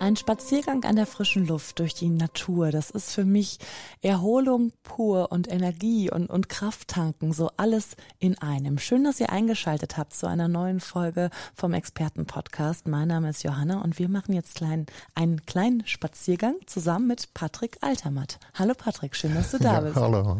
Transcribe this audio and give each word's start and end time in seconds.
Ein 0.00 0.14
Spaziergang 0.14 0.84
an 0.84 0.94
der 0.94 1.06
frischen 1.06 1.46
Luft 1.46 1.80
durch 1.80 1.92
die 1.92 2.08
Natur, 2.08 2.70
das 2.70 2.90
ist 2.90 3.12
für 3.12 3.24
mich 3.24 3.58
Erholung 4.00 4.72
pur 4.84 5.32
und 5.32 5.50
Energie 5.50 6.08
und, 6.08 6.30
und 6.30 6.48
Krafttanken, 6.48 7.32
so 7.32 7.50
alles 7.56 7.96
in 8.20 8.38
einem. 8.38 8.78
Schön, 8.78 9.02
dass 9.02 9.18
ihr 9.18 9.30
eingeschaltet 9.30 9.96
habt 9.96 10.14
zu 10.14 10.28
einer 10.28 10.46
neuen 10.46 10.78
Folge 10.78 11.30
vom 11.52 11.74
Expertenpodcast. 11.74 12.86
Mein 12.86 13.08
Name 13.08 13.30
ist 13.30 13.42
Johanna 13.42 13.82
und 13.82 13.98
wir 13.98 14.08
machen 14.08 14.34
jetzt 14.34 14.54
klein, 14.54 14.86
einen 15.16 15.44
kleinen 15.46 15.84
Spaziergang 15.84 16.54
zusammen 16.66 17.08
mit 17.08 17.34
Patrick 17.34 17.78
Altermatt. 17.80 18.38
Hallo 18.54 18.74
Patrick, 18.74 19.16
schön, 19.16 19.34
dass 19.34 19.50
du 19.50 19.58
da 19.58 19.74
ja, 19.74 19.80
bist. 19.80 19.96
Hallo. 19.96 20.38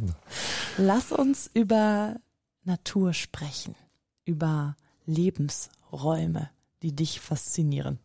Lass 0.77 1.11
uns 1.11 1.50
über 1.52 2.14
Natur 2.62 3.12
sprechen, 3.12 3.75
über 4.25 4.77
Lebensräume, 5.05 6.48
die 6.83 6.95
dich 6.95 7.19
faszinieren. 7.19 7.98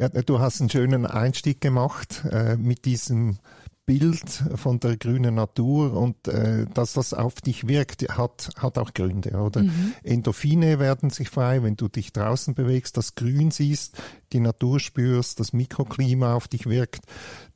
Ja, 0.00 0.08
du 0.08 0.38
hast 0.38 0.62
einen 0.62 0.70
schönen 0.70 1.04
Einstieg 1.04 1.60
gemacht 1.60 2.24
äh, 2.30 2.56
mit 2.56 2.86
diesem 2.86 3.36
Bild 3.84 4.24
von 4.54 4.80
der 4.80 4.96
grünen 4.96 5.34
Natur 5.34 5.92
und 5.92 6.26
äh, 6.26 6.64
dass 6.72 6.94
das 6.94 7.12
auf 7.12 7.42
dich 7.42 7.68
wirkt, 7.68 8.08
hat, 8.16 8.48
hat 8.56 8.78
auch 8.78 8.94
Gründe, 8.94 9.32
oder? 9.32 9.62
Mhm. 9.62 9.92
Endorphine 10.02 10.78
werden 10.78 11.10
sich 11.10 11.28
frei, 11.28 11.62
wenn 11.62 11.76
du 11.76 11.88
dich 11.88 12.14
draußen 12.14 12.54
bewegst, 12.54 12.96
das 12.96 13.14
Grün 13.14 13.50
siehst, 13.50 14.00
die 14.32 14.40
Natur 14.40 14.80
spürst, 14.80 15.38
das 15.38 15.52
Mikroklima 15.52 16.32
auf 16.32 16.48
dich 16.48 16.64
wirkt, 16.64 17.04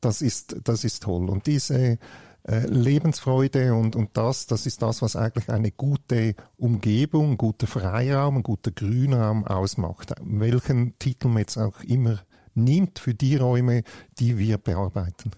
das 0.02 0.20
ist, 0.20 0.56
das 0.64 0.84
ist 0.84 1.04
toll. 1.04 1.30
Und 1.30 1.46
diese 1.46 1.98
äh, 2.46 2.66
Lebensfreude 2.66 3.72
und, 3.72 3.96
und 3.96 4.10
das, 4.18 4.44
das 4.46 4.66
ist 4.66 4.82
das, 4.82 5.00
was 5.00 5.16
eigentlich 5.16 5.48
eine 5.48 5.70
gute 5.70 6.34
Umgebung, 6.58 7.30
ein 7.30 7.38
guter 7.38 7.66
Freiraum, 7.66 8.36
ein 8.36 8.42
guter 8.42 8.70
Grünraum 8.70 9.46
ausmacht. 9.46 10.12
Welchen 10.22 10.98
Titel 10.98 11.28
man 11.28 11.38
jetzt 11.38 11.56
auch 11.56 11.80
immer 11.84 12.18
nimmt 12.54 12.98
für 12.98 13.14
die 13.14 13.36
Räume, 13.36 13.82
die 14.18 14.38
wir 14.38 14.58
bearbeiten. 14.58 15.30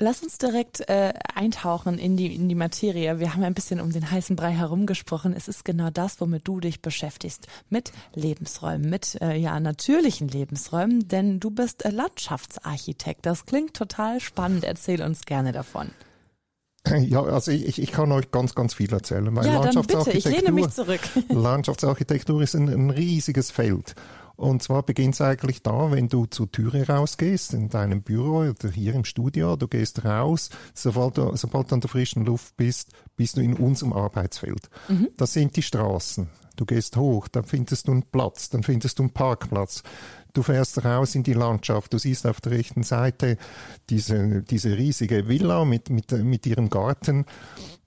Lass 0.00 0.24
uns 0.24 0.38
direkt 0.38 0.88
äh, 0.88 1.14
eintauchen 1.34 1.98
in 1.98 2.16
die, 2.16 2.34
in 2.34 2.48
die 2.48 2.56
Materie. 2.56 3.20
Wir 3.20 3.32
haben 3.32 3.44
ein 3.44 3.54
bisschen 3.54 3.80
um 3.80 3.92
den 3.92 4.10
heißen 4.10 4.34
Brei 4.34 4.50
herumgesprochen. 4.50 5.32
Es 5.32 5.46
ist 5.46 5.64
genau 5.64 5.90
das, 5.90 6.20
womit 6.20 6.48
du 6.48 6.58
dich 6.58 6.82
beschäftigst. 6.82 7.46
Mit 7.70 7.92
Lebensräumen, 8.12 8.90
mit 8.90 9.16
äh, 9.22 9.36
ja 9.36 9.60
natürlichen 9.60 10.26
Lebensräumen, 10.26 11.06
denn 11.06 11.38
du 11.38 11.50
bist 11.50 11.84
äh, 11.84 11.90
Landschaftsarchitekt. 11.90 13.24
Das 13.24 13.46
klingt 13.46 13.74
total 13.74 14.18
spannend. 14.18 14.64
Erzähl 14.64 15.00
uns 15.00 15.26
gerne 15.26 15.52
davon. 15.52 15.90
Ja, 16.98 17.22
also 17.22 17.50
ich, 17.50 17.78
ich 17.78 17.92
kann 17.92 18.12
euch 18.12 18.30
ganz, 18.30 18.54
ganz 18.54 18.74
viel 18.74 18.92
erzählen. 18.92 19.34
Weil 19.34 19.46
ja, 19.46 19.60
dann 19.60 19.86
bitte, 19.86 20.10
ich 20.10 20.24
lehne 20.24 20.52
mich 20.52 20.68
zurück. 20.70 21.00
Landschaftsarchitektur 21.28 22.42
ist 22.42 22.54
ein, 22.54 22.68
ein 22.68 22.90
riesiges 22.90 23.50
Feld. 23.50 23.94
Und 24.36 24.62
zwar 24.62 24.82
beginnt 24.82 25.14
es 25.14 25.20
eigentlich 25.20 25.62
da, 25.62 25.90
wenn 25.92 26.08
du 26.08 26.26
zur 26.26 26.50
Türe 26.50 26.86
rausgehst, 26.86 27.54
in 27.54 27.68
deinem 27.68 28.02
Büro 28.02 28.38
oder 28.38 28.70
hier 28.70 28.94
im 28.94 29.04
Studio, 29.04 29.56
du 29.56 29.68
gehst 29.68 30.04
raus, 30.04 30.50
sobald 30.74 31.18
du, 31.18 31.36
sobald 31.36 31.70
du 31.70 31.76
an 31.76 31.80
der 31.80 31.90
frischen 31.90 32.24
Luft 32.24 32.56
bist, 32.56 32.90
bist 33.16 33.36
du 33.36 33.40
in 33.40 33.54
unserem 33.54 33.92
Arbeitsfeld. 33.92 34.68
Mhm. 34.88 35.08
Das 35.16 35.32
sind 35.32 35.56
die 35.56 35.62
Straßen. 35.62 36.28
Du 36.56 36.64
gehst 36.66 36.96
hoch, 36.96 37.26
dann 37.28 37.44
findest 37.44 37.88
du 37.88 37.92
einen 37.92 38.04
Platz, 38.04 38.48
dann 38.48 38.62
findest 38.62 38.98
du 38.98 39.04
einen 39.04 39.12
Parkplatz. 39.12 39.82
Du 40.34 40.42
fährst 40.42 40.84
raus 40.84 41.14
in 41.14 41.22
die 41.22 41.32
Landschaft, 41.32 41.92
du 41.92 41.98
siehst 41.98 42.26
auf 42.26 42.40
der 42.40 42.52
rechten 42.52 42.82
Seite 42.82 43.38
diese, 43.88 44.42
diese 44.42 44.76
riesige 44.76 45.28
Villa 45.28 45.64
mit, 45.64 45.90
mit, 45.90 46.10
mit 46.10 46.46
ihrem 46.46 46.70
Garten. 46.70 47.24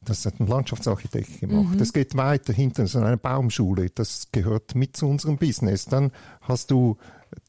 Das 0.08 0.26
hat 0.26 0.40
ein 0.40 0.48
Landschaftsarchitekt 0.48 1.42
gemacht. 1.42 1.74
Mhm. 1.74 1.78
Das 1.78 1.92
geht 1.92 2.16
weiter 2.16 2.54
hinten, 2.54 2.88
so 2.88 3.00
eine 3.00 3.18
Baumschule. 3.18 3.90
Das 3.90 4.28
gehört 4.32 4.74
mit 4.74 4.96
zu 4.96 5.08
unserem 5.08 5.38
Business. 5.38 5.86
Dann 5.86 6.12
hast 6.42 6.72
du 6.72 6.98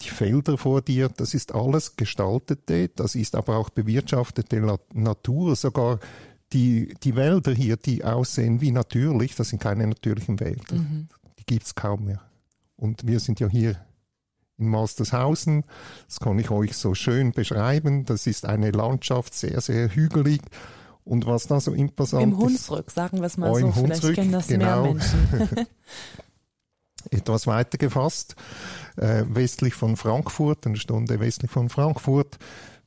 die 0.03 0.11
Felder 0.11 0.59
vor 0.59 0.83
dir. 0.83 1.09
Das 1.09 1.35
ist 1.35 1.55
alles 1.55 1.95
gestaltete. 1.95 2.89
Das 2.89 3.15
ist 3.15 3.37
aber 3.37 3.57
auch 3.57 3.71
bewirtschaftete 3.71 4.61
Natur. 4.93 5.55
Sogar 5.55 6.01
die, 6.53 6.95
die 7.03 7.15
Wälder 7.15 7.53
hier, 7.53 7.77
die 7.77 8.05
aussehen 8.05 8.61
wie 8.61 8.73
natürlich, 8.73 9.35
das 9.37 9.51
sind 9.51 9.61
keine 9.61 9.87
natürlichen 9.87 10.41
Wälder. 10.41 10.77
Mhm. 10.77 11.09
Die 11.39 11.45
gibt's 11.45 11.75
kaum 11.75 12.07
mehr. 12.07 12.23
Und 12.77 13.07
wir 13.07 13.21
sind 13.21 13.39
ja 13.39 13.49
hier 13.49 13.77
in 14.57 14.69
Malstershausen. 14.69 15.65
Das 16.07 16.21
kann 16.21 16.39
ich 16.39 16.51
euch 16.51 16.77
so 16.77 16.95
schön 16.95 17.33
beschreiben. 17.33 18.05
Das 18.05 18.27
ist 18.27 18.47
eine 18.47 18.71
Landschaft, 18.71 19.35
sehr, 19.35 19.61
sehr 19.61 19.95
hügelig. 19.95 20.43
Und 21.09 21.25
was 21.25 21.47
da 21.47 21.59
so 21.59 21.73
imposant 21.73 22.23
Im 22.23 22.37
Hunsrück, 22.37 22.91
sagen 22.91 23.21
wir 23.21 23.25
es 23.25 23.39
mal 23.39 23.51
oh, 23.51 23.59
so. 23.59 23.73
Vielleicht 23.73 24.03
Hunsrück, 24.03 24.15
kennen 24.15 24.33
das 24.33 24.49
genau. 24.49 24.83
mehr 24.83 24.93
Menschen. 24.93 25.67
Etwas 27.11 27.47
weiter 27.47 27.79
gefasst, 27.79 28.37
äh, 28.97 29.25
westlich 29.27 29.73
von 29.73 29.97
Frankfurt, 29.97 30.67
eine 30.67 30.77
Stunde 30.77 31.19
westlich 31.19 31.51
von 31.51 31.71
Frankfurt, 31.71 32.39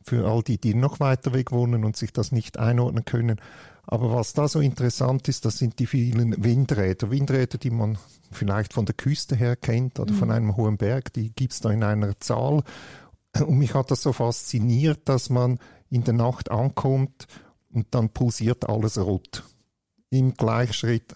für 0.03 0.29
all 0.29 0.43
die, 0.43 0.59
die 0.59 0.75
noch 0.75 0.99
weiter 0.99 1.33
weg 1.33 1.51
wohnen 1.51 1.83
und 1.83 1.97
sich 1.97 2.13
das 2.13 2.31
nicht 2.31 2.59
einordnen 2.59 3.05
können. 3.05 3.41
Aber 3.87 4.13
was 4.13 4.33
da 4.33 4.47
so 4.47 4.59
interessant 4.59 5.27
ist, 5.27 5.45
das 5.45 5.57
sind 5.57 5.79
die 5.79 5.87
vielen 5.87 6.43
Windräder. 6.43 7.09
Windräder, 7.09 7.57
die 7.57 7.71
man 7.71 7.97
vielleicht 8.31 8.73
von 8.73 8.85
der 8.85 8.93
Küste 8.93 9.35
her 9.35 9.55
kennt 9.55 9.99
oder 9.99 10.13
mhm. 10.13 10.17
von 10.17 10.31
einem 10.31 10.55
hohen 10.57 10.77
Berg, 10.77 11.11
die 11.13 11.33
gibt 11.33 11.53
es 11.53 11.59
da 11.59 11.71
in 11.71 11.83
einer 11.83 12.19
Zahl. 12.19 12.61
Und 13.33 13.57
mich 13.57 13.73
hat 13.73 13.89
das 13.89 14.03
so 14.03 14.13
fasziniert, 14.13 15.09
dass 15.09 15.31
man 15.31 15.57
in 15.89 16.03
der 16.03 16.13
Nacht 16.13 16.51
ankommt 16.51 17.27
und 17.73 17.87
dann 17.91 18.09
pulsiert 18.09 18.67
alles 18.69 18.97
rot. 18.97 19.43
Im 20.09 20.33
Gleichschritt 20.33 21.15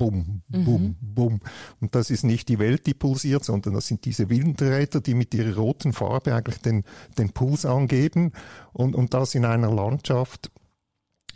bum, 0.00 0.42
bum, 0.48 0.82
mhm. 0.82 0.96
bum. 1.00 1.40
Und 1.80 1.94
das 1.94 2.08
ist 2.10 2.24
nicht 2.24 2.48
die 2.48 2.58
Welt, 2.58 2.86
die 2.86 2.94
pulsiert, 2.94 3.44
sondern 3.44 3.74
das 3.74 3.86
sind 3.86 4.04
diese 4.06 4.30
Windräder, 4.30 5.00
die 5.00 5.14
mit 5.14 5.34
ihrer 5.34 5.56
roten 5.56 5.92
Farbe 5.92 6.34
eigentlich 6.34 6.58
den, 6.58 6.84
den 7.18 7.30
Puls 7.30 7.66
angeben. 7.66 8.32
Und, 8.72 8.96
und 8.96 9.12
das 9.12 9.34
in 9.34 9.44
einer 9.44 9.70
Landschaft, 9.70 10.50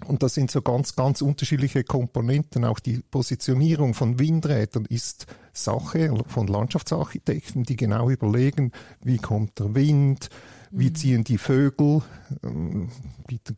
und 0.06 0.22
das 0.22 0.34
sind 0.34 0.50
so 0.50 0.60
ganz, 0.62 0.96
ganz 0.96 1.22
unterschiedliche 1.22 1.84
Komponenten. 1.84 2.64
Auch 2.64 2.78
die 2.78 3.00
Positionierung 3.10 3.94
von 3.94 4.18
Windrädern 4.18 4.86
ist 4.86 5.26
Sache 5.52 6.12
von 6.26 6.46
Landschaftsarchitekten, 6.46 7.62
die 7.64 7.76
genau 7.76 8.10
überlegen, 8.10 8.72
wie 9.02 9.18
kommt 9.18 9.58
der 9.58 9.74
Wind, 9.74 10.30
wie 10.74 10.90
mhm. 10.90 10.94
ziehen 10.94 11.24
die 11.24 11.38
Vögel, 11.38 12.02
ähm, 12.42 12.90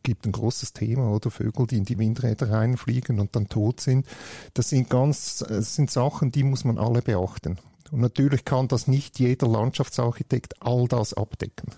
gibt 0.03 0.25
ein 0.25 0.31
großes 0.31 0.73
Thema, 0.73 1.09
oder 1.09 1.31
Vögel, 1.31 1.65
die 1.65 1.77
in 1.77 1.85
die 1.85 1.97
Windräder 1.97 2.51
reinfliegen 2.51 3.19
und 3.19 3.35
dann 3.35 3.49
tot 3.49 3.81
sind. 3.81 4.05
Das 4.53 4.69
sind 4.69 4.89
ganz, 4.89 5.39
das 5.39 5.75
sind 5.75 5.89
Sachen, 5.89 6.31
die 6.31 6.43
muss 6.43 6.63
man 6.63 6.77
alle 6.77 7.01
beachten. 7.01 7.57
Und 7.91 8.01
natürlich 8.01 8.45
kann 8.45 8.67
das 8.67 8.87
nicht 8.87 9.19
jeder 9.19 9.47
Landschaftsarchitekt 9.47 10.61
all 10.61 10.87
das 10.87 11.13
abdecken. 11.13 11.71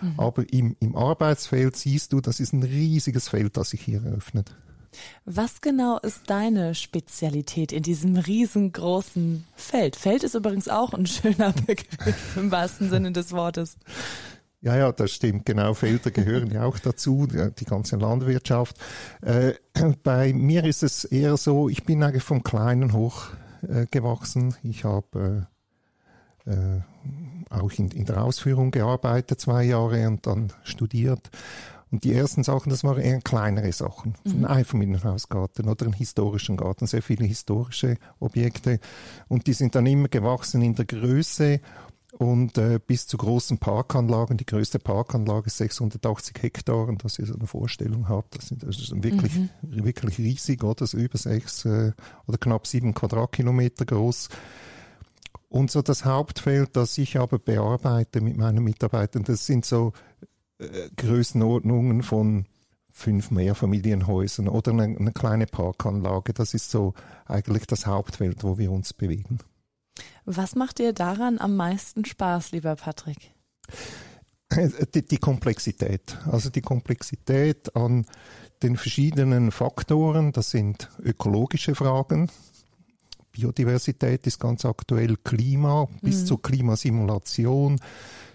Mhm. 0.00 0.14
Aber 0.18 0.52
im, 0.52 0.76
im 0.80 0.96
Arbeitsfeld 0.96 1.76
siehst 1.76 2.12
du, 2.12 2.20
das 2.20 2.40
ist 2.40 2.52
ein 2.52 2.62
riesiges 2.62 3.28
Feld, 3.28 3.56
das 3.56 3.70
sich 3.70 3.82
hier 3.82 4.02
eröffnet. 4.02 4.54
Was 5.24 5.60
genau 5.60 5.98
ist 5.98 6.28
deine 6.28 6.74
Spezialität 6.74 7.70
in 7.70 7.84
diesem 7.84 8.16
riesengroßen 8.16 9.44
Feld? 9.54 9.94
Feld 9.94 10.24
ist 10.24 10.34
übrigens 10.34 10.68
auch 10.68 10.94
ein 10.94 11.06
schöner 11.06 11.52
Begriff 11.66 12.36
im 12.36 12.50
wahrsten 12.50 12.90
Sinne 12.90 13.12
des 13.12 13.30
Wortes. 13.30 13.76
Ja, 14.62 14.76
ja, 14.76 14.92
das 14.92 15.12
stimmt. 15.12 15.46
Genau, 15.46 15.72
Felder 15.74 16.10
gehören 16.10 16.50
ja 16.50 16.64
auch 16.64 16.78
dazu, 16.78 17.26
die 17.26 17.64
ganze 17.64 17.96
Landwirtschaft. 17.96 18.76
Äh, 19.22 19.54
bei 20.02 20.32
mir 20.32 20.64
ist 20.64 20.82
es 20.82 21.04
eher 21.04 21.36
so, 21.36 21.68
ich 21.68 21.84
bin 21.84 22.02
eigentlich 22.02 22.22
vom 22.22 22.42
Kleinen 22.42 22.92
hoch 22.92 23.28
äh, 23.66 23.86
gewachsen. 23.90 24.54
Ich 24.62 24.84
habe 24.84 25.46
äh 26.46 26.80
auch 27.50 27.72
in, 27.72 27.90
in 27.90 28.04
der 28.04 28.22
Ausführung 28.22 28.70
gearbeitet, 28.70 29.40
zwei 29.40 29.64
Jahre 29.64 30.06
und 30.06 30.26
dann 30.26 30.52
studiert. 30.62 31.30
Und 31.90 32.04
die 32.04 32.14
ersten 32.14 32.44
Sachen, 32.44 32.70
das 32.70 32.84
waren 32.84 33.00
eher 33.00 33.20
kleinere 33.20 33.72
Sachen. 33.72 34.14
Mhm. 34.22 34.44
Ein 34.44 34.46
Einfamilienhausgarten 34.46 35.68
oder 35.68 35.86
einen 35.86 35.94
historischen 35.94 36.56
Garten, 36.56 36.86
sehr 36.86 37.02
viele 37.02 37.26
historische 37.26 37.96
Objekte. 38.20 38.78
Und 39.26 39.48
die 39.48 39.52
sind 39.52 39.74
dann 39.74 39.86
immer 39.86 40.06
gewachsen 40.06 40.62
in 40.62 40.76
der 40.76 40.84
Größe 40.84 41.60
und 42.20 42.58
äh, 42.58 42.78
bis 42.86 43.06
zu 43.06 43.16
großen 43.16 43.56
Parkanlagen. 43.56 44.36
Die 44.36 44.44
größte 44.44 44.78
Parkanlage 44.78 45.46
ist 45.46 45.56
680 45.56 46.36
Hektar 46.42 46.86
und 46.86 47.02
dass 47.02 47.18
ihr 47.18 47.24
so 47.24 47.34
eine 47.34 47.46
Vorstellung 47.46 48.10
habt, 48.10 48.36
das, 48.36 48.48
sind, 48.48 48.62
das 48.62 48.78
ist 48.78 49.02
wirklich, 49.02 49.34
mhm. 49.34 49.48
wirklich 49.62 50.18
riesig, 50.18 50.62
oder? 50.62 50.74
Das 50.74 50.92
ist 50.92 51.00
über 51.00 51.16
sechs 51.16 51.64
äh, 51.64 51.92
oder 52.26 52.36
knapp 52.36 52.66
sieben 52.66 52.92
Quadratkilometer 52.92 53.86
groß. 53.86 54.28
Und 55.48 55.70
so 55.70 55.80
das 55.80 56.04
Hauptfeld, 56.04 56.76
das 56.76 56.98
ich 56.98 57.18
aber 57.18 57.38
bearbeite 57.38 58.20
mit 58.20 58.36
meinen 58.36 58.62
Mitarbeitern, 58.62 59.24
das 59.24 59.46
sind 59.46 59.64
so 59.64 59.94
äh, 60.58 60.90
Größenordnungen 60.98 62.02
von 62.02 62.44
fünf 62.90 63.30
Mehrfamilienhäusern 63.30 64.48
oder 64.48 64.72
eine, 64.72 64.82
eine 64.82 65.12
kleine 65.12 65.46
Parkanlage. 65.46 66.34
Das 66.34 66.52
ist 66.52 66.70
so 66.70 66.92
eigentlich 67.24 67.66
das 67.66 67.86
Hauptfeld, 67.86 68.44
wo 68.44 68.58
wir 68.58 68.70
uns 68.70 68.92
bewegen. 68.92 69.38
Was 70.24 70.54
macht 70.54 70.78
dir 70.78 70.92
daran 70.92 71.38
am 71.38 71.56
meisten 71.56 72.04
Spaß, 72.04 72.52
lieber 72.52 72.76
Patrick? 72.76 73.32
Die, 74.94 75.06
die, 75.06 75.18
Komplexität. 75.18 76.18
Also 76.26 76.50
die 76.50 76.60
Komplexität 76.60 77.76
an 77.76 78.04
den 78.64 78.76
verschiedenen 78.76 79.52
Faktoren. 79.52 80.32
Das 80.32 80.50
sind 80.50 80.88
ökologische 81.02 81.76
Fragen. 81.76 82.28
Biodiversität 83.30 84.26
ist 84.26 84.40
ganz 84.40 84.64
aktuell, 84.64 85.16
Klima 85.16 85.86
bis 86.02 86.22
mhm. 86.22 86.26
zur 86.26 86.42
Klimasimulation. 86.42 87.80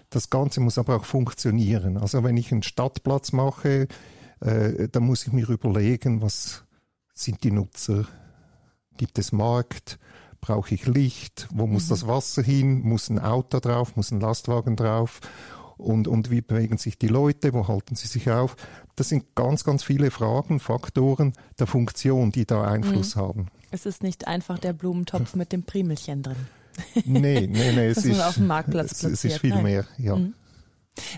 Das 0.08 0.30
Ganze 0.30 0.60
muss 0.60 0.78
aber 0.78 0.96
auch 0.96 1.04
funktionieren. 1.04 1.98
Also 1.98 2.24
wenn 2.24 2.36
ich 2.36 2.50
einen 2.50 2.62
Stadtplatz 2.62 3.32
mache, 3.32 3.88
äh, 4.40 4.88
dann 4.88 5.04
muss 5.04 5.26
ich 5.26 5.32
mir 5.32 5.48
überlegen, 5.48 6.22
was 6.22 6.64
sind 7.14 7.44
die 7.44 7.50
Nutzer? 7.50 8.06
Gibt 8.96 9.18
es 9.18 9.32
Markt? 9.32 9.98
Brauche 10.40 10.74
ich 10.74 10.86
Licht? 10.86 11.48
Wo 11.52 11.66
muss 11.66 11.86
mhm. 11.86 11.90
das 11.90 12.06
Wasser 12.06 12.42
hin? 12.42 12.82
Muss 12.82 13.08
ein 13.08 13.18
Auto 13.18 13.60
drauf? 13.60 13.96
Muss 13.96 14.10
ein 14.10 14.20
Lastwagen 14.20 14.76
drauf? 14.76 15.20
Und, 15.76 16.08
und 16.08 16.30
wie 16.30 16.40
bewegen 16.40 16.78
sich 16.78 16.98
die 16.98 17.08
Leute? 17.08 17.52
Wo 17.52 17.68
halten 17.68 17.96
sie 17.96 18.06
sich 18.06 18.30
auf? 18.30 18.56
Das 18.94 19.10
sind 19.10 19.34
ganz, 19.34 19.64
ganz 19.64 19.82
viele 19.82 20.10
Fragen, 20.10 20.58
Faktoren 20.58 21.34
der 21.58 21.66
Funktion, 21.66 22.32
die 22.32 22.46
da 22.46 22.64
Einfluss 22.64 23.16
mhm. 23.16 23.20
haben. 23.20 23.46
Es 23.70 23.84
ist 23.84 24.02
nicht 24.02 24.26
einfach 24.26 24.58
der 24.58 24.72
Blumentopf 24.72 25.34
mit 25.34 25.52
dem 25.52 25.64
Primelchen 25.64 26.22
drin. 26.22 26.36
Nee, 27.06 27.46
nee, 27.46 27.72
nee. 27.72 27.86
es 27.86 28.04
ist, 28.04 28.20
auf 28.20 28.34
dem 28.34 28.48
Marktplatz. 28.48 29.02
Es 29.02 29.24
ist 29.24 29.38
viel 29.38 29.50
Nein. 29.50 29.62
mehr, 29.62 29.86
ja. 29.96 30.16
Mhm. 30.16 30.34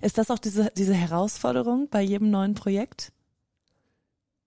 Ist 0.03 0.17
das 0.17 0.31
auch 0.31 0.39
diese, 0.39 0.71
diese 0.77 0.95
Herausforderung 0.95 1.89
bei 1.91 2.01
jedem 2.01 2.31
neuen 2.31 2.55
Projekt? 2.55 3.13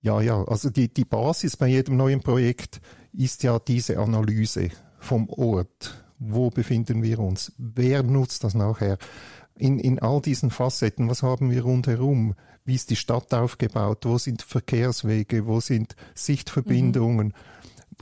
Ja, 0.01 0.21
ja. 0.21 0.43
Also 0.45 0.69
die, 0.69 0.91
die 0.91 1.05
Basis 1.05 1.57
bei 1.57 1.67
jedem 1.67 1.97
neuen 1.97 2.21
Projekt 2.21 2.81
ist 3.13 3.43
ja 3.43 3.59
diese 3.59 3.99
Analyse 3.99 4.69
vom 4.99 5.29
Ort. 5.29 6.03
Wo 6.17 6.49
befinden 6.49 7.03
wir 7.03 7.19
uns? 7.19 7.51
Wer 7.57 8.03
nutzt 8.03 8.43
das 8.43 8.53
nachher? 8.53 8.97
In, 9.55 9.79
in 9.79 9.99
all 9.99 10.21
diesen 10.21 10.49
Facetten, 10.49 11.09
was 11.09 11.23
haben 11.23 11.51
wir 11.51 11.63
rundherum? 11.63 12.35
Wie 12.63 12.75
ist 12.75 12.89
die 12.89 12.95
Stadt 12.95 13.33
aufgebaut? 13.33 14.05
Wo 14.05 14.17
sind 14.17 14.41
Verkehrswege? 14.41 15.45
Wo 15.45 15.59
sind 15.59 15.95
Sichtverbindungen? 16.15 17.27
Mhm 17.27 17.33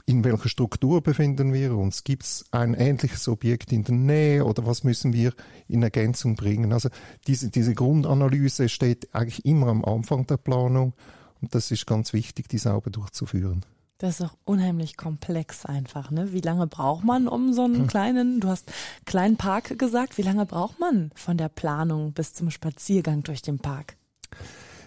in 0.06 0.24
welcher 0.24 0.48
Struktur 0.48 1.02
befinden 1.02 1.52
wir 1.52 1.76
uns? 1.76 2.04
Gibt 2.04 2.24
es 2.24 2.44
ein 2.50 2.74
ähnliches 2.74 3.28
Objekt 3.28 3.72
in 3.72 3.84
der 3.84 3.94
Nähe 3.94 4.44
oder 4.44 4.66
was 4.66 4.84
müssen 4.84 5.12
wir 5.12 5.32
in 5.68 5.82
Ergänzung 5.82 6.34
bringen? 6.34 6.72
Also 6.72 6.88
diese, 7.26 7.50
diese 7.50 7.74
Grundanalyse 7.74 8.68
steht 8.68 9.14
eigentlich 9.14 9.44
immer 9.44 9.68
am 9.68 9.84
Anfang 9.84 10.26
der 10.26 10.36
Planung 10.36 10.94
und 11.40 11.54
das 11.54 11.70
ist 11.70 11.86
ganz 11.86 12.12
wichtig, 12.12 12.48
die 12.48 12.58
sauber 12.58 12.90
durchzuführen. 12.90 13.64
Das 13.98 14.20
ist 14.20 14.26
auch 14.26 14.36
unheimlich 14.44 14.96
komplex 14.96 15.66
einfach. 15.66 16.10
Ne? 16.10 16.32
Wie 16.32 16.40
lange 16.40 16.66
braucht 16.66 17.04
man 17.04 17.28
um 17.28 17.52
so 17.52 17.64
einen 17.64 17.80
hm. 17.80 17.86
kleinen, 17.86 18.40
du 18.40 18.48
hast 18.48 18.72
kleinen 19.04 19.36
Park 19.36 19.78
gesagt, 19.78 20.16
wie 20.16 20.22
lange 20.22 20.46
braucht 20.46 20.80
man 20.80 21.10
von 21.14 21.36
der 21.36 21.50
Planung 21.50 22.12
bis 22.12 22.32
zum 22.32 22.50
Spaziergang 22.50 23.22
durch 23.22 23.42
den 23.42 23.58
Park? 23.58 23.96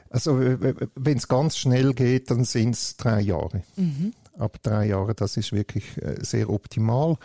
Also 0.09 0.39
wenn 0.39 1.17
es 1.17 1.27
ganz 1.27 1.57
schnell 1.57 1.93
geht, 1.93 2.31
dann 2.31 2.43
sind 2.43 2.75
es 2.75 2.97
drei 2.97 3.21
Jahre. 3.21 3.63
Mhm 3.75 4.13
ab 4.37 4.57
drei 4.61 4.87
Jahren, 4.87 5.15
das 5.15 5.37
ist 5.37 5.51
wirklich 5.51 6.01
äh, 6.01 6.17
sehr 6.21 6.49
optimal. 6.49 7.17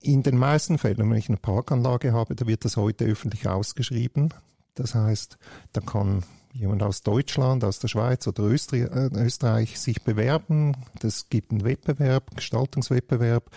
In 0.00 0.22
den 0.22 0.36
meisten 0.36 0.78
Fällen, 0.78 1.10
wenn 1.10 1.18
ich 1.18 1.28
eine 1.28 1.38
Parkanlage 1.38 2.12
habe, 2.12 2.34
da 2.34 2.46
wird 2.46 2.64
das 2.64 2.76
heute 2.76 3.04
öffentlich 3.04 3.48
ausgeschrieben. 3.48 4.34
Das 4.74 4.94
heißt, 4.94 5.38
da 5.72 5.80
kann 5.80 6.22
jemand 6.52 6.82
aus 6.82 7.02
Deutschland, 7.02 7.64
aus 7.64 7.78
der 7.78 7.88
Schweiz 7.88 8.26
oder 8.26 8.44
äh, 8.44 9.10
Österreich 9.14 9.78
sich 9.78 10.02
bewerben. 10.02 10.76
Das 11.00 11.28
gibt 11.28 11.50
einen 11.50 11.64
Wettbewerb, 11.64 12.34
Gestaltungswettbewerb. 12.36 13.50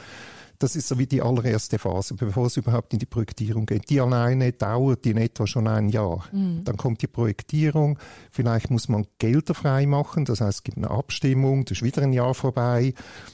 Das 0.59 0.77
ist 0.77 0.87
so 0.87 0.97
wie 0.97 1.05
die 1.05 1.21
allererste 1.21 1.79
Phase, 1.79 2.13
bevor 2.15 2.45
es 2.45 2.55
überhaupt 2.55 2.93
in 2.93 2.99
die 2.99 3.05
Projektierung 3.05 3.65
geht. 3.65 3.89
Die 3.89 3.99
alleine 3.99 4.53
dauert 4.53 5.05
in 5.05 5.17
etwa 5.17 5.45
schon 5.47 5.67
ein 5.67 5.89
Jahr. 5.89 6.25
Mhm. 6.31 6.63
Dann 6.63 6.77
kommt 6.77 7.01
die 7.01 7.07
Projektierung. 7.07 7.99
Vielleicht 8.31 8.69
muss 8.69 8.87
man 8.87 9.05
Gelder 9.19 9.53
frei 9.53 9.85
machen. 9.85 10.23
Das 10.23 10.39
heißt, 10.39 10.59
es 10.59 10.63
gibt 10.63 10.77
eine 10.77 10.91
Abstimmung. 10.91 11.65
Das 11.65 11.79
ist 11.79 11.83
wieder 11.83 12.03
ein 12.03 12.13
Jahr 12.13 12.33
vorbei. 12.33 12.93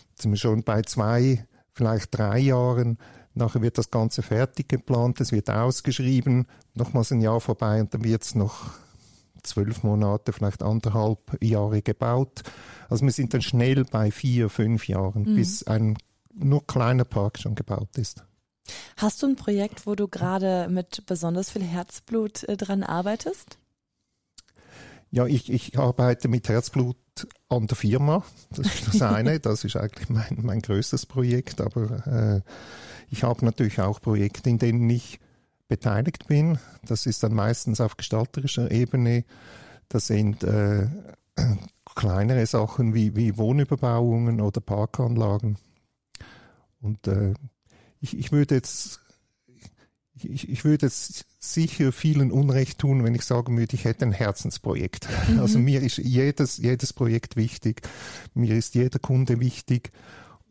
Jetzt 0.10 0.24
sind 0.24 0.32
wir 0.32 0.38
schon 0.38 0.64
bei 0.64 0.82
zwei, 0.82 1.46
vielleicht 1.74 2.18
drei 2.18 2.40
Jahren. 2.40 2.98
Nachher 3.34 3.62
wird 3.62 3.78
das 3.78 3.92
Ganze 3.92 4.22
fertig 4.22 4.70
geplant. 4.70 5.22
Es 5.22 5.32
wird 5.32 5.50
ausgeschrieben. 5.50 6.48
Nochmals 6.74 7.12
ein 7.12 7.22
Jahr 7.22 7.40
vorbei 7.40 7.80
und 7.80 7.94
dann 7.94 8.04
wird 8.04 8.24
es 8.24 8.36
noch 8.36 8.72
zwölf 9.44 9.84
Monate, 9.84 10.34
vielleicht 10.34 10.62
anderthalb 10.62 11.38
Jahre 11.42 11.82
gebaut. 11.82 12.44
Also 12.90 13.06
wir 13.06 13.12
sind 13.12 13.34
dann 13.34 13.42
schnell 13.42 13.86
bei 13.86 14.12
vier, 14.12 14.50
fünf 14.50 14.88
Jahren, 14.88 15.24
mhm. 15.24 15.36
bis 15.36 15.66
ein 15.66 15.98
nur 16.34 16.66
kleiner 16.66 17.06
Park 17.06 17.40
schon 17.40 17.56
gebaut 17.56 17.98
ist. 17.98 18.24
Hast 18.98 19.22
du 19.24 19.28
ein 19.28 19.36
Projekt, 19.36 19.88
wo 19.88 19.96
du 19.96 20.08
gerade 20.08 20.68
mit 20.70 21.06
besonders 21.06 21.50
viel 21.50 21.64
Herzblut 21.64 22.44
äh, 22.44 22.58
dran 22.58 22.84
arbeitest? 22.84 23.58
Ja, 25.10 25.26
ich, 25.26 25.52
ich 25.52 25.78
arbeite 25.78 26.28
mit 26.30 26.48
Herzblut 26.48 26.96
an 27.50 27.68
der 27.68 27.76
Firma. 27.76 28.24
Das 28.52 28.68
ist 28.68 28.88
das 28.88 29.02
eine. 29.02 29.40
das 29.40 29.64
ist 29.64 29.76
eigentlich 29.76 30.10
mein, 30.10 30.40
mein 30.42 30.62
größtes 30.62 31.06
Projekt. 31.06 31.60
Aber 31.60 32.08
äh, 32.08 32.42
ich 33.12 33.24
habe 33.24 33.46
natürlich 33.46 33.80
auch 33.80 34.02
Projekte, 34.02 34.50
in 34.50 34.58
denen 34.58 34.90
ich 34.90 35.20
beteiligt 35.68 36.28
bin. 36.28 36.58
Das 36.84 37.06
ist 37.06 37.24
dann 37.24 37.34
meistens 37.34 37.82
auf 37.82 37.98
gestalterischer 37.98 38.72
Ebene. 38.72 39.26
Das 39.90 40.08
sind 40.08 40.44
äh, 40.44 40.88
kleinere 41.96 42.46
Sachen 42.46 42.94
wie, 42.94 43.16
wie 43.16 43.38
Wohnüberbauungen 43.38 44.40
oder 44.40 44.62
Parkanlagen. 44.62 45.58
Und 46.82 47.08
äh, 47.08 47.34
ich, 48.00 48.18
ich 48.18 48.32
würde 48.32 48.56
jetzt 48.56 49.02
ich, 50.24 50.50
ich 50.50 50.66
würde 50.66 50.86
jetzt 50.86 51.26
sicher 51.40 51.92
vielen 51.92 52.32
Unrecht 52.32 52.80
tun, 52.80 53.04
wenn 53.04 53.16
ich 53.16 53.24
sagen 53.24 53.58
würde, 53.58 53.76
ich 53.76 53.86
hätte 53.86 54.06
ein 54.06 54.12
Herzensprojekt. 54.12 55.08
Mhm. 55.30 55.40
Also 55.40 55.58
mir 55.58 55.82
ist 55.82 55.98
jedes, 55.98 56.58
jedes 56.58 56.94
Projekt 56.94 57.36
wichtig, 57.36 57.82
mir 58.36 58.56
ist 58.56 58.76
jeder 58.76 59.00
Kunde 59.00 59.40
wichtig 59.40 59.92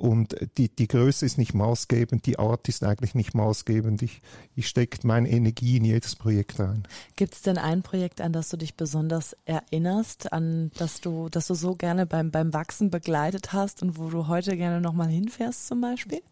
und 0.00 0.34
die, 0.56 0.74
die 0.74 0.88
Größe 0.88 1.26
ist 1.26 1.36
nicht 1.36 1.52
maßgebend, 1.52 2.24
die 2.24 2.38
Art 2.38 2.66
ist 2.70 2.82
eigentlich 2.82 3.14
nicht 3.14 3.34
maßgebend. 3.34 4.00
Ich, 4.00 4.22
ich 4.56 4.66
stecke 4.66 5.06
meine 5.06 5.28
Energie 5.28 5.76
in 5.76 5.84
jedes 5.84 6.16
Projekt 6.16 6.58
rein. 6.58 6.84
Gibt 7.16 7.34
es 7.34 7.42
denn 7.42 7.58
ein 7.58 7.82
Projekt, 7.82 8.22
an 8.22 8.32
das 8.32 8.48
du 8.48 8.56
dich 8.56 8.76
besonders 8.76 9.36
erinnerst, 9.44 10.32
an 10.32 10.70
das 10.78 11.02
du, 11.02 11.28
das 11.28 11.48
du 11.48 11.54
so 11.54 11.74
gerne 11.74 12.06
beim, 12.06 12.30
beim 12.30 12.54
Wachsen 12.54 12.90
begleitet 12.90 13.52
hast 13.52 13.82
und 13.82 13.98
wo 13.98 14.08
du 14.08 14.26
heute 14.26 14.56
gerne 14.56 14.80
nochmal 14.80 15.08
hinfährst 15.08 15.66
zum 15.66 15.82
Beispiel? 15.82 16.22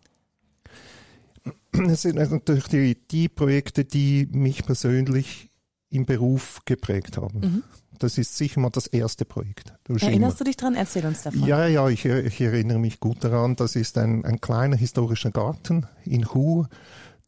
Es 1.73 2.03
sind 2.03 2.17
natürlich 2.17 2.69
die, 2.69 2.97
die 3.11 3.29
Projekte, 3.29 3.85
die 3.85 4.29
mich 4.33 4.65
persönlich 4.65 5.51
im 5.91 6.07
Beruf 6.07 6.63
geprägt 6.65 7.19
haben. 7.19 7.41
Mhm. 7.41 7.63
Das 7.99 8.19
ist 8.19 8.37
sicher 8.37 8.61
mal 8.61 8.71
das 8.71 8.87
erste 8.87 9.25
Projekt. 9.25 9.73
Erinnerst 9.89 10.41
du 10.41 10.45
dich 10.45 10.57
dran? 10.57 10.75
Erzähl 10.75 11.05
uns 11.07 11.23
davon. 11.23 11.45
Ja, 11.47 11.67
ja, 11.67 11.89
ich, 11.89 12.05
ich 12.05 12.41
erinnere 12.41 12.79
mich 12.79 13.01
gut 13.01 13.25
daran. 13.25 13.57
Das 13.57 13.77
ist 13.77 13.99
ein, 13.99 14.25
ein 14.25 14.41
kleiner 14.41 14.77
historischer 14.77 15.31
Garten 15.31 15.87
in 16.05 16.25
Chur. 16.25 16.69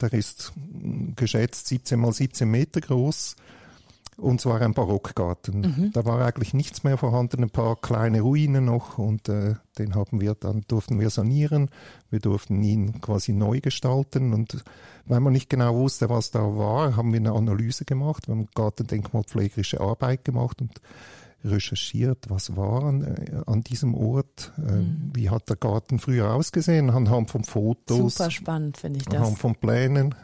Der 0.01 0.13
ist 0.13 0.53
geschätzt 1.17 1.69
17 1.69 1.99
mal 1.99 2.13
17 2.13 2.51
Meter 2.51 2.81
groß. 2.81 3.37
Und 4.21 4.41
zwar 4.41 4.61
ein 4.61 4.75
Barockgarten. 4.75 5.61
Mhm. 5.61 5.93
Da 5.93 6.05
war 6.05 6.25
eigentlich 6.25 6.53
nichts 6.53 6.85
mehr 6.85 6.99
vorhanden, 6.99 7.43
ein 7.43 7.51
paar 7.51 7.77
kleine 7.77 8.21
Ruinen 8.21 8.67
noch 8.67 8.99
und 8.99 9.29
äh, 9.29 9.55
den 9.79 9.95
haben 9.95 10.21
wir 10.21 10.35
dann, 10.35 10.63
durften 10.69 11.01
wir 11.01 11.11
sanieren. 11.11 11.71
Wir 12.11 12.21
durften 12.21 12.63
ihn 12.63 13.01
quasi 13.01 13.33
neu 13.33 13.61
gestalten 13.61 14.35
und 14.35 14.63
weil 15.07 15.21
man 15.21 15.33
nicht 15.33 15.49
genau 15.49 15.75
wusste, 15.75 16.11
was 16.11 16.31
da 16.31 16.41
war, 16.41 16.97
haben 16.97 17.13
wir 17.13 17.21
eine 17.21 17.33
Analyse 17.33 17.85
gemacht, 17.85 18.29
wir 18.29 18.35
haben 18.35 18.49
gartendenkmalpflegerische 18.55 19.81
Arbeit 19.81 20.25
gemacht 20.25 20.61
und 20.61 20.81
recherchiert, 21.45 22.27
was 22.29 22.57
war 22.57 22.85
an, 22.85 23.03
äh, 23.03 23.41
an 23.47 23.63
diesem 23.63 23.95
Ort, 23.95 24.53
äh, 24.59 24.73
mhm. 24.73 25.13
wie 25.15 25.31
hat 25.31 25.49
der 25.49 25.57
Garten 25.57 25.99
früher 25.99 26.35
ausgesehen, 26.35 26.91
anhand 26.91 27.31
von 27.31 27.45
Fotos. 27.45 28.17
Super 28.17 28.31
spannend, 28.31 28.77
finde 28.77 28.99
ich 28.99 29.07
das. 29.07 29.17
Anhand 29.17 29.39
von 29.39 29.55
Plänen. 29.55 30.15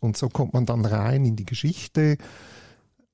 Und 0.00 0.16
so 0.16 0.28
kommt 0.28 0.52
man 0.52 0.66
dann 0.66 0.84
rein 0.84 1.24
in 1.24 1.36
die 1.36 1.46
Geschichte, 1.46 2.18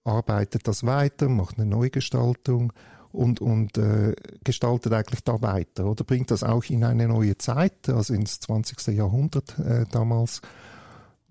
arbeitet 0.05 0.67
das 0.67 0.85
weiter, 0.85 1.29
macht 1.29 1.59
eine 1.59 1.67
Neugestaltung 1.67 2.73
und, 3.13 3.41
und 3.41 3.77
äh, 3.79 4.15
gestaltet 4.43 4.93
eigentlich 4.93 5.23
da 5.23 5.43
weiter 5.43 5.87
oder 5.87 6.05
bringt 6.05 6.31
das 6.31 6.43
auch 6.43 6.65
in 6.65 6.85
eine 6.85 7.09
neue 7.09 7.37
Zeit, 7.39 7.89
also 7.89 8.15
ins 8.15 8.41
20. 8.41 8.97
Jahrhundert 8.97 9.59
äh, 9.59 9.85
damals. 9.91 10.41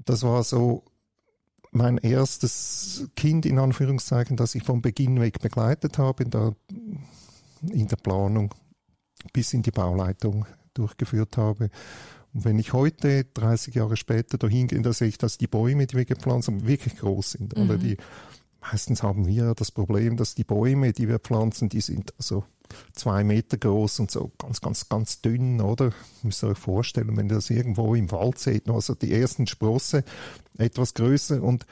Das 0.06 0.24
war 0.24 0.44
so 0.44 0.84
mein 1.72 1.98
erstes 1.98 3.10
Kind 3.16 3.46
in 3.46 3.58
Anführungszeichen, 3.58 4.38
das 4.38 4.56
ich 4.56 4.64
vom 4.64 4.82
Beginn 4.82 5.20
weg 5.20 5.40
begleitet 5.40 5.98
habe 5.98 6.24
in 6.24 6.30
der, 6.30 6.56
in 7.70 7.88
der 7.88 7.96
Planung 7.96 8.54
bis 9.34 9.54
in 9.54 9.62
die 9.62 9.72
Bauleitung 9.72 10.46
durchgeführt 10.74 11.38
habe. 11.38 11.70
Und 12.34 12.46
wenn 12.46 12.60
ich 12.60 12.74
heute, 12.74 13.26
30 13.26 13.76
Jahre 13.76 13.98
später, 13.98 14.38
dahin 14.38 14.68
gehe, 14.68 14.82
da 14.82 14.94
sehe 14.94 15.10
ich, 15.10 15.18
dass 15.18 15.38
die 15.38 15.48
Bäume, 15.48 15.88
die 15.88 15.98
wir 15.98 16.06
gepflanzt 16.06 16.48
haben, 16.48 16.66
wirklich 16.66 16.98
groß 16.98 17.32
sind. 17.32 17.56
Mhm. 17.56 17.64
Oder 17.64 17.78
die 17.78 17.98
meistens 18.62 19.04
haben 19.04 19.28
wir 19.28 19.54
das 19.56 19.72
Problem, 19.72 20.18
dass 20.18 20.36
die 20.36 20.44
Bäume, 20.44 20.94
die 20.94 21.08
wir 21.08 21.20
pflanzen, 21.20 21.70
die 21.70 21.82
sind 21.82 22.14
also 22.18 22.44
zwei 22.94 23.24
Meter 23.24 23.58
groß 23.58 24.00
und 24.00 24.12
so 24.12 24.32
ganz, 24.38 24.62
ganz, 24.62 24.88
ganz 24.88 25.22
dünn, 25.22 25.60
oder? 25.62 25.92
Müsst 26.24 26.44
ihr 26.44 26.50
euch 26.50 26.58
vorstellen, 26.58 27.18
wenn 27.18 27.30
ihr 27.30 27.36
das 27.36 27.50
irgendwo 27.50 27.96
im 27.96 28.12
Wald 28.12 28.40
seht, 28.40 28.70
also 28.70 28.96
die 28.96 29.14
ersten 29.14 29.48
Sprosse 29.48 30.04
etwas 30.58 30.94
größer 30.94 31.42
und 31.42 31.66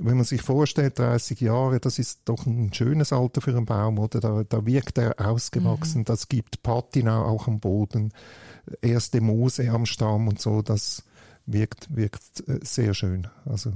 wenn 0.00 0.16
man 0.16 0.24
sich 0.24 0.42
vorstellt, 0.42 0.98
30 0.98 1.40
Jahre, 1.40 1.80
das 1.80 1.98
ist 1.98 2.20
doch 2.24 2.46
ein 2.46 2.72
schönes 2.72 3.12
Alter 3.12 3.40
für 3.40 3.50
einen 3.50 3.66
Baum, 3.66 3.98
oder? 3.98 4.20
Da, 4.20 4.44
da 4.48 4.64
wirkt 4.64 4.96
er 4.96 5.16
ausgewachsen, 5.18 6.00
mhm. 6.00 6.04
das 6.04 6.28
gibt 6.28 6.62
Patina 6.62 7.24
auch 7.24 7.48
am 7.48 7.58
Boden, 7.58 8.12
erste 8.80 9.20
Moose 9.20 9.68
am 9.70 9.86
Stamm 9.86 10.28
und 10.28 10.40
so, 10.40 10.62
das 10.62 11.02
wirkt, 11.46 11.94
wirkt 11.94 12.48
äh, 12.48 12.60
sehr 12.62 12.94
schön. 12.94 13.26
Also 13.44 13.72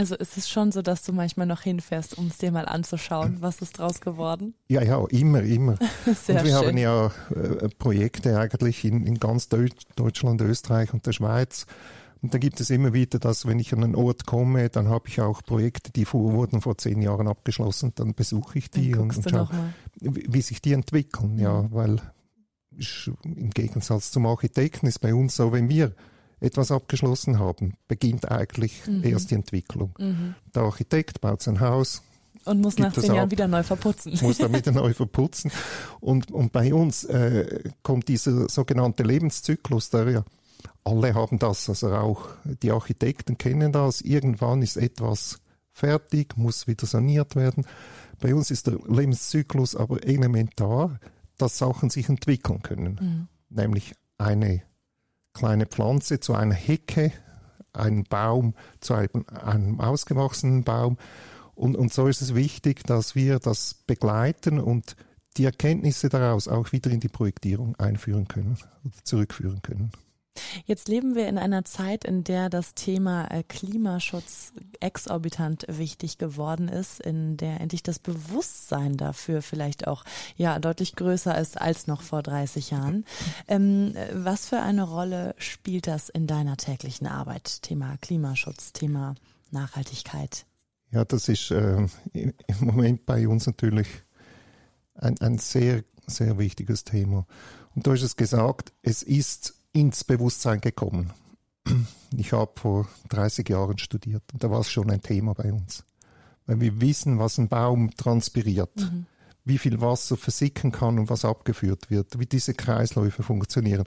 also 0.00 0.14
ist 0.14 0.38
es 0.38 0.48
schon 0.48 0.72
so, 0.72 0.80
dass 0.80 1.02
du 1.02 1.12
manchmal 1.12 1.46
noch 1.46 1.60
hinfährst, 1.60 2.16
um 2.16 2.28
es 2.28 2.38
dir 2.38 2.50
mal 2.50 2.64
anzuschauen, 2.64 3.36
was 3.40 3.60
ist 3.60 3.78
draus 3.78 4.00
geworden? 4.00 4.54
Ja, 4.66 4.82
ja, 4.82 5.04
immer, 5.10 5.42
immer. 5.42 5.76
Sehr 6.06 6.38
und 6.38 6.44
wir 6.46 6.56
schön. 6.56 6.68
haben 6.68 6.78
ja 6.78 7.06
äh, 7.34 7.68
Projekte 7.78 8.38
eigentlich 8.38 8.82
in, 8.86 9.06
in 9.06 9.20
ganz 9.20 9.50
Deutsch, 9.50 9.82
Deutschland, 9.96 10.40
Österreich 10.40 10.94
und 10.94 11.04
der 11.04 11.12
Schweiz. 11.12 11.66
Und 12.22 12.32
da 12.32 12.38
gibt 12.38 12.60
es 12.60 12.70
immer 12.70 12.94
wieder, 12.94 13.18
dass 13.18 13.46
wenn 13.46 13.58
ich 13.58 13.74
an 13.74 13.84
einen 13.84 13.94
Ort 13.94 14.24
komme, 14.24 14.70
dann 14.70 14.88
habe 14.88 15.08
ich 15.08 15.20
auch 15.20 15.42
Projekte, 15.42 15.92
die 15.92 16.06
vor, 16.06 16.32
wurden 16.32 16.62
vor 16.62 16.78
zehn 16.78 17.02
Jahren 17.02 17.28
abgeschlossen, 17.28 17.92
dann 17.94 18.14
besuche 18.14 18.58
ich 18.58 18.70
die 18.70 18.94
und, 18.94 19.14
und 19.14 19.28
schaue, 19.28 19.50
wie 20.00 20.40
sich 20.40 20.62
die 20.62 20.72
entwickeln. 20.72 21.38
Ja, 21.38 21.60
mhm. 21.60 21.72
weil 21.72 22.00
im 23.24 23.50
Gegensatz 23.50 24.12
zum 24.12 24.24
Architekten 24.24 24.86
ist 24.86 25.00
bei 25.00 25.12
uns 25.12 25.36
so, 25.36 25.52
wenn 25.52 25.68
wir 25.68 25.94
etwas 26.40 26.70
abgeschlossen 26.70 27.38
haben, 27.38 27.74
beginnt 27.88 28.30
eigentlich 28.30 28.86
mhm. 28.86 29.04
erst 29.04 29.30
die 29.30 29.34
Entwicklung. 29.34 29.94
Mhm. 29.98 30.34
Der 30.54 30.62
Architekt 30.62 31.20
baut 31.20 31.42
sein 31.42 31.60
Haus, 31.60 32.02
und 32.44 32.62
muss 32.62 32.78
nach 32.78 32.92
zehn 32.94 33.14
Jahren 33.14 33.30
wieder 33.30 33.48
neu 33.48 33.62
verputzen. 33.62 34.18
Muss 34.22 34.38
dann 34.38 34.54
wieder 34.54 34.72
neu 34.72 34.94
verputzen. 34.94 35.50
Und, 36.00 36.30
und 36.30 36.52
bei 36.52 36.72
uns 36.72 37.04
äh, 37.04 37.64
kommt 37.82 38.08
dieser 38.08 38.48
sogenannte 38.48 39.02
Lebenszyklus, 39.02 39.90
der 39.90 40.10
ja, 40.10 40.24
alle 40.84 41.14
haben 41.14 41.38
das, 41.38 41.68
also 41.68 41.92
auch 41.92 42.28
die 42.44 42.70
Architekten 42.70 43.36
kennen 43.36 43.72
das. 43.72 44.00
Irgendwann 44.00 44.62
ist 44.62 44.76
etwas 44.76 45.40
fertig, 45.72 46.36
muss 46.36 46.66
wieder 46.66 46.86
saniert 46.86 47.36
werden. 47.36 47.66
Bei 48.20 48.34
uns 48.34 48.50
ist 48.50 48.66
der 48.66 48.78
Lebenszyklus 48.86 49.76
aber 49.76 50.04
elementar, 50.04 50.98
dass 51.36 51.58
Sachen 51.58 51.90
sich 51.90 52.08
entwickeln 52.08 52.62
können. 52.62 53.28
Mhm. 53.50 53.56
Nämlich 53.56 53.94
eine 54.18 54.62
kleine 55.32 55.66
Pflanze 55.66 56.20
zu 56.20 56.34
einer 56.34 56.54
Hecke, 56.54 57.12
ein 57.72 58.04
Baum 58.04 58.54
zu 58.80 58.94
einem, 58.94 59.24
einem 59.28 59.80
ausgewachsenen 59.80 60.64
Baum. 60.64 60.98
Und, 61.54 61.76
und 61.76 61.92
so 61.92 62.06
ist 62.06 62.22
es 62.22 62.34
wichtig, 62.34 62.84
dass 62.84 63.14
wir 63.14 63.38
das 63.38 63.74
begleiten 63.86 64.58
und 64.58 64.96
die 65.36 65.44
Erkenntnisse 65.44 66.08
daraus 66.08 66.48
auch 66.48 66.72
wieder 66.72 66.90
in 66.90 67.00
die 67.00 67.08
Projektierung 67.08 67.76
einführen 67.76 68.26
können 68.26 68.58
oder 68.84 68.94
zurückführen 69.04 69.62
können. 69.62 69.92
Jetzt 70.64 70.88
leben 70.88 71.14
wir 71.14 71.28
in 71.28 71.38
einer 71.38 71.64
Zeit, 71.64 72.04
in 72.04 72.24
der 72.24 72.48
das 72.48 72.74
Thema 72.74 73.30
äh, 73.30 73.42
Klimaschutz 73.42 74.52
exorbitant 74.80 75.66
wichtig 75.68 76.18
geworden 76.18 76.68
ist, 76.68 77.00
in 77.00 77.36
der 77.36 77.60
endlich 77.60 77.82
das 77.82 77.98
Bewusstsein 77.98 78.96
dafür 78.96 79.42
vielleicht 79.42 79.86
auch 79.86 80.04
ja 80.36 80.58
deutlich 80.58 80.96
größer 80.96 81.36
ist 81.38 81.60
als 81.60 81.86
noch 81.86 82.02
vor 82.02 82.22
30 82.22 82.70
Jahren. 82.70 83.04
Ähm, 83.48 83.94
was 84.12 84.46
für 84.46 84.60
eine 84.60 84.84
Rolle 84.84 85.34
spielt 85.38 85.86
das 85.86 86.08
in 86.08 86.26
deiner 86.26 86.56
täglichen 86.56 87.06
Arbeit? 87.06 87.62
Thema 87.62 87.96
Klimaschutz, 88.00 88.72
Thema 88.72 89.14
Nachhaltigkeit? 89.50 90.46
Ja, 90.92 91.04
das 91.04 91.28
ist 91.28 91.50
äh, 91.50 91.86
im 92.12 92.34
Moment 92.60 93.06
bei 93.06 93.28
uns 93.28 93.46
natürlich 93.46 93.88
ein, 94.94 95.18
ein 95.20 95.38
sehr, 95.38 95.84
sehr 96.06 96.38
wichtiges 96.38 96.84
Thema. 96.84 97.26
Und 97.74 97.86
du 97.86 97.92
hast 97.92 98.02
es 98.02 98.16
gesagt, 98.16 98.72
es 98.82 99.02
ist 99.02 99.59
ins 99.72 100.04
Bewusstsein 100.04 100.60
gekommen. 100.60 101.12
Ich 102.16 102.32
habe 102.32 102.52
vor 102.56 102.88
30 103.10 103.48
Jahren 103.48 103.78
studiert 103.78 104.24
und 104.32 104.42
da 104.42 104.50
war 104.50 104.60
es 104.60 104.70
schon 104.70 104.90
ein 104.90 105.02
Thema 105.02 105.34
bei 105.34 105.52
uns. 105.52 105.84
Weil 106.46 106.60
wir 106.60 106.80
wissen, 106.80 107.18
was 107.18 107.38
ein 107.38 107.48
Baum 107.48 107.94
transpiriert, 107.96 108.76
mhm. 108.76 109.06
wie 109.44 109.58
viel 109.58 109.80
Wasser 109.80 110.16
versickern 110.16 110.72
kann 110.72 110.98
und 110.98 111.10
was 111.10 111.24
abgeführt 111.24 111.90
wird, 111.90 112.18
wie 112.18 112.26
diese 112.26 112.54
Kreisläufe 112.54 113.22
funktionieren. 113.22 113.84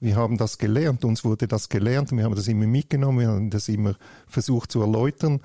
Wir 0.00 0.16
haben 0.16 0.38
das 0.38 0.58
gelernt, 0.58 1.04
uns 1.04 1.24
wurde 1.24 1.46
das 1.46 1.68
gelernt, 1.68 2.12
wir 2.12 2.24
haben 2.24 2.34
das 2.34 2.48
immer 2.48 2.66
mitgenommen, 2.66 3.20
wir 3.20 3.28
haben 3.28 3.50
das 3.50 3.68
immer 3.68 3.96
versucht 4.26 4.72
zu 4.72 4.80
erläutern. 4.80 5.40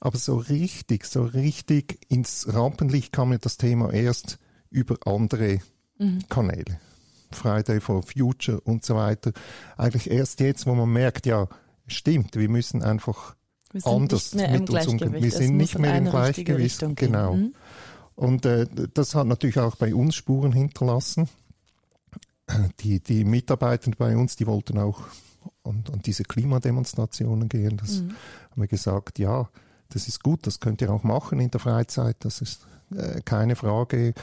Aber 0.00 0.18
so 0.18 0.36
richtig, 0.36 1.04
so 1.06 1.24
richtig 1.24 1.98
ins 2.08 2.52
Rampenlicht 2.52 3.12
kam 3.12 3.30
mir 3.30 3.38
das 3.38 3.56
Thema 3.56 3.92
erst 3.92 4.38
über 4.70 4.96
andere 5.06 5.60
mhm. 5.98 6.28
Kanäle. 6.28 6.80
Friday 7.30 7.80
for 7.80 8.02
Future 8.02 8.60
und 8.60 8.84
so 8.84 8.96
weiter. 8.96 9.32
Eigentlich 9.76 10.10
erst 10.10 10.40
jetzt, 10.40 10.66
wo 10.66 10.74
man 10.74 10.90
merkt, 10.90 11.26
ja, 11.26 11.48
stimmt, 11.86 12.36
wir 12.36 12.48
müssen 12.48 12.82
einfach 12.82 13.34
wir 13.72 13.86
anders 13.86 14.34
mit 14.34 14.70
uns 14.70 14.86
umgehen. 14.86 15.12
Wir 15.14 15.30
sind 15.30 15.56
nicht 15.56 15.78
mehr 15.78 15.96
im 15.98 16.06
Gleichgewicht. 16.06 16.84
Genau. 16.96 17.34
Mhm. 17.34 17.54
Und 18.14 18.46
äh, 18.46 18.66
das 18.94 19.14
hat 19.14 19.26
natürlich 19.26 19.58
auch 19.58 19.76
bei 19.76 19.94
uns 19.94 20.14
Spuren 20.14 20.52
hinterlassen. 20.52 21.28
Die, 22.80 23.00
die 23.00 23.24
Mitarbeitenden 23.24 23.98
bei 23.98 24.16
uns, 24.16 24.36
die 24.36 24.46
wollten 24.46 24.78
auch 24.78 25.00
an, 25.64 25.82
an 25.92 26.00
diese 26.04 26.22
Klimademonstrationen 26.22 27.48
gehen. 27.48 27.76
Das 27.76 28.00
mhm. 28.00 28.10
haben 28.50 28.62
wir 28.62 28.68
gesagt, 28.68 29.18
ja, 29.18 29.48
das 29.88 30.08
ist 30.08 30.22
gut, 30.22 30.46
das 30.46 30.60
könnt 30.60 30.80
ihr 30.80 30.92
auch 30.92 31.02
machen 31.02 31.40
in 31.40 31.50
der 31.50 31.60
Freizeit, 31.60 32.16
das 32.20 32.40
ist 32.40 32.66
äh, 32.96 33.20
keine 33.24 33.56
Frage 33.56 34.14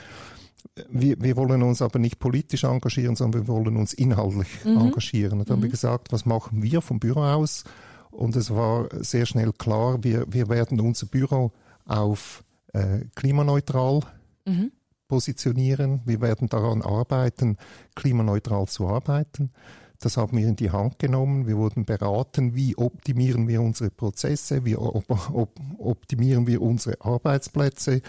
wir, 0.89 1.21
wir 1.21 1.35
wollen 1.35 1.61
uns 1.63 1.81
aber 1.81 1.99
nicht 1.99 2.19
politisch 2.19 2.63
engagieren, 2.63 3.15
sondern 3.15 3.47
wir 3.47 3.53
wollen 3.53 3.77
uns 3.77 3.93
inhaltlich 3.93 4.47
mhm. 4.63 4.77
engagieren. 4.77 5.39
Und 5.39 5.49
dann 5.49 5.57
mhm. 5.57 5.61
haben 5.61 5.63
wir 5.63 5.71
gesagt, 5.71 6.11
was 6.11 6.25
machen 6.25 6.63
wir 6.63 6.81
vom 6.81 6.99
Büro 6.99 7.21
aus? 7.21 7.63
Und 8.11 8.35
es 8.35 8.51
war 8.51 8.87
sehr 9.03 9.25
schnell 9.25 9.53
klar, 9.53 10.03
wir, 10.03 10.25
wir 10.31 10.49
werden 10.49 10.79
unser 10.79 11.07
Büro 11.07 11.51
auf 11.85 12.43
äh, 12.73 13.05
klimaneutral 13.15 14.01
mhm. 14.45 14.71
positionieren. 15.07 16.01
Wir 16.05 16.21
werden 16.21 16.47
daran 16.47 16.81
arbeiten, 16.81 17.57
klimaneutral 17.95 18.67
zu 18.67 18.87
arbeiten. 18.87 19.51
Das 19.99 20.17
haben 20.17 20.37
wir 20.37 20.47
in 20.47 20.57
die 20.57 20.69
Hand 20.69 20.99
genommen. 20.99 21.47
Wir 21.47 21.57
wurden 21.57 21.85
beraten, 21.85 22.55
wie 22.55 22.75
optimieren 22.75 23.47
wir 23.47 23.61
unsere 23.61 23.89
Prozesse, 23.89 24.65
wie 24.65 24.75
op 24.75 25.09
op 25.09 25.59
optimieren 25.77 26.45
wir 26.45 26.61
unsere 26.61 26.99
Arbeitsplätze, 26.99 28.01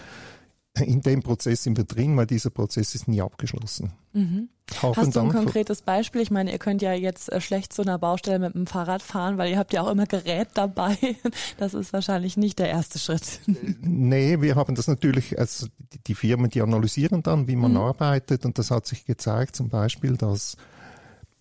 in 0.81 1.01
dem 1.01 1.21
Prozess 1.21 1.63
sind 1.63 1.77
wir 1.77 1.85
drin, 1.85 2.17
weil 2.17 2.27
dieser 2.27 2.49
Prozess 2.49 2.95
ist 2.95 3.07
nie 3.07 3.21
abgeschlossen. 3.21 3.93
Mhm. 4.13 4.49
Hast 4.81 5.15
du 5.15 5.19
ein 5.19 5.29
konkretes 5.29 5.83
Beispiel? 5.83 6.21
Ich 6.21 6.31
meine, 6.31 6.51
ihr 6.51 6.57
könnt 6.57 6.81
ja 6.81 6.93
jetzt 6.93 7.31
äh, 7.31 7.39
schlecht 7.39 7.71
zu 7.71 7.83
einer 7.83 7.99
Baustelle 7.99 8.39
mit 8.39 8.55
dem 8.55 8.65
Fahrrad 8.65 9.01
fahren, 9.01 9.37
weil 9.37 9.51
ihr 9.51 9.59
habt 9.59 9.73
ja 9.73 9.81
auch 9.81 9.91
immer 9.91 10.05
Gerät 10.05 10.49
dabei. 10.55 10.97
Das 11.57 11.73
ist 11.73 11.93
wahrscheinlich 11.93 12.35
nicht 12.37 12.59
der 12.59 12.69
erste 12.69 12.99
Schritt. 12.99 13.39
Äh, 13.47 13.75
nee, 13.81 14.41
wir 14.41 14.55
haben 14.55 14.75
das 14.75 14.87
natürlich, 14.87 15.37
also 15.39 15.67
die 16.07 16.15
Firmen, 16.15 16.49
die 16.49 16.61
analysieren 16.61 17.23
dann, 17.23 17.47
wie 17.47 17.55
man 17.55 17.71
mhm. 17.71 17.77
arbeitet 17.77 18.45
und 18.45 18.57
das 18.57 18.71
hat 18.71 18.87
sich 18.87 19.05
gezeigt 19.05 19.55
zum 19.55 19.69
Beispiel, 19.69 20.17
dass 20.17 20.57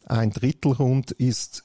ein 0.06 0.30
Drittel 0.30 0.72
rund 0.72 1.10
ist, 1.12 1.64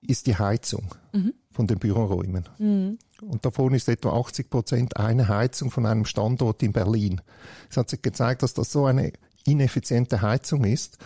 ist 0.00 0.26
die 0.26 0.36
Heizung 0.36 0.94
mhm. 1.12 1.34
Von 1.56 1.66
den 1.66 1.78
Büroräumen. 1.78 2.48
Mhm. 2.58 2.98
Und 3.22 3.44
davon 3.44 3.72
ist 3.72 3.88
etwa 3.88 4.12
80 4.20 4.50
Prozent 4.50 4.96
eine 4.98 5.26
Heizung 5.26 5.70
von 5.70 5.86
einem 5.86 6.04
Standort 6.04 6.62
in 6.62 6.72
Berlin. 6.72 7.22
Es 7.70 7.78
hat 7.78 7.88
sich 7.88 8.02
gezeigt, 8.02 8.42
dass 8.42 8.52
das 8.52 8.70
so 8.70 8.84
eine 8.84 9.12
ineffiziente 9.46 10.20
Heizung 10.20 10.64
ist. 10.64 10.98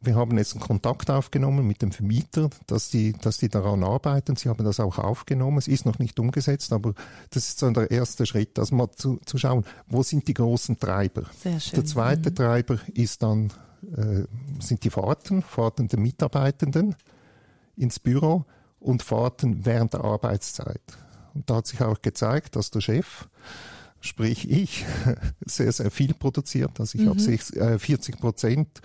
Wir 0.00 0.14
haben 0.14 0.38
jetzt 0.38 0.54
einen 0.54 0.62
Kontakt 0.62 1.10
aufgenommen 1.10 1.66
mit 1.66 1.82
dem 1.82 1.92
Vermieter, 1.92 2.48
dass 2.66 2.88
die, 2.88 3.12
dass 3.12 3.38
die 3.38 3.48
daran 3.48 3.84
arbeiten. 3.84 4.36
Sie 4.36 4.48
haben 4.48 4.64
das 4.64 4.80
auch 4.80 4.98
aufgenommen. 4.98 5.58
Es 5.58 5.68
ist 5.68 5.84
noch 5.84 5.98
nicht 5.98 6.18
umgesetzt, 6.18 6.72
aber 6.72 6.94
das 7.30 7.48
ist 7.48 7.58
so 7.58 7.70
der 7.70 7.90
erste 7.90 8.24
Schritt, 8.24 8.56
dass 8.56 8.72
mal 8.72 8.90
zu, 8.92 9.18
zu 9.26 9.36
schauen, 9.36 9.64
wo 9.88 10.02
sind 10.02 10.28
die 10.28 10.34
großen 10.34 10.78
Treiber. 10.78 11.24
Sehr 11.38 11.60
schön. 11.60 11.76
Der 11.76 11.84
zweite 11.84 12.30
mhm. 12.30 12.34
Treiber 12.34 12.78
ist 12.94 13.22
dann, 13.22 13.52
äh, 13.94 14.22
sind 14.60 14.84
die 14.84 14.90
Fahrten, 14.90 15.42
Fahrten 15.42 15.88
der 15.88 15.98
Mitarbeitenden 15.98 16.94
ins 17.76 17.98
Büro 17.98 18.44
und 18.78 19.02
Fahrten 19.02 19.64
während 19.64 19.94
der 19.94 20.04
Arbeitszeit. 20.04 20.82
Und 21.34 21.50
da 21.50 21.56
hat 21.56 21.66
sich 21.66 21.82
auch 21.82 22.00
gezeigt, 22.00 22.56
dass 22.56 22.70
der 22.70 22.80
Chef, 22.80 23.28
sprich 24.00 24.50
ich, 24.50 24.86
sehr, 25.44 25.72
sehr 25.72 25.90
viel 25.90 26.14
produziert. 26.14 26.78
Also 26.80 26.98
ich 26.98 27.04
mhm. 27.04 27.10
habe 27.10 27.78
40 27.78 28.18
Prozent 28.18 28.80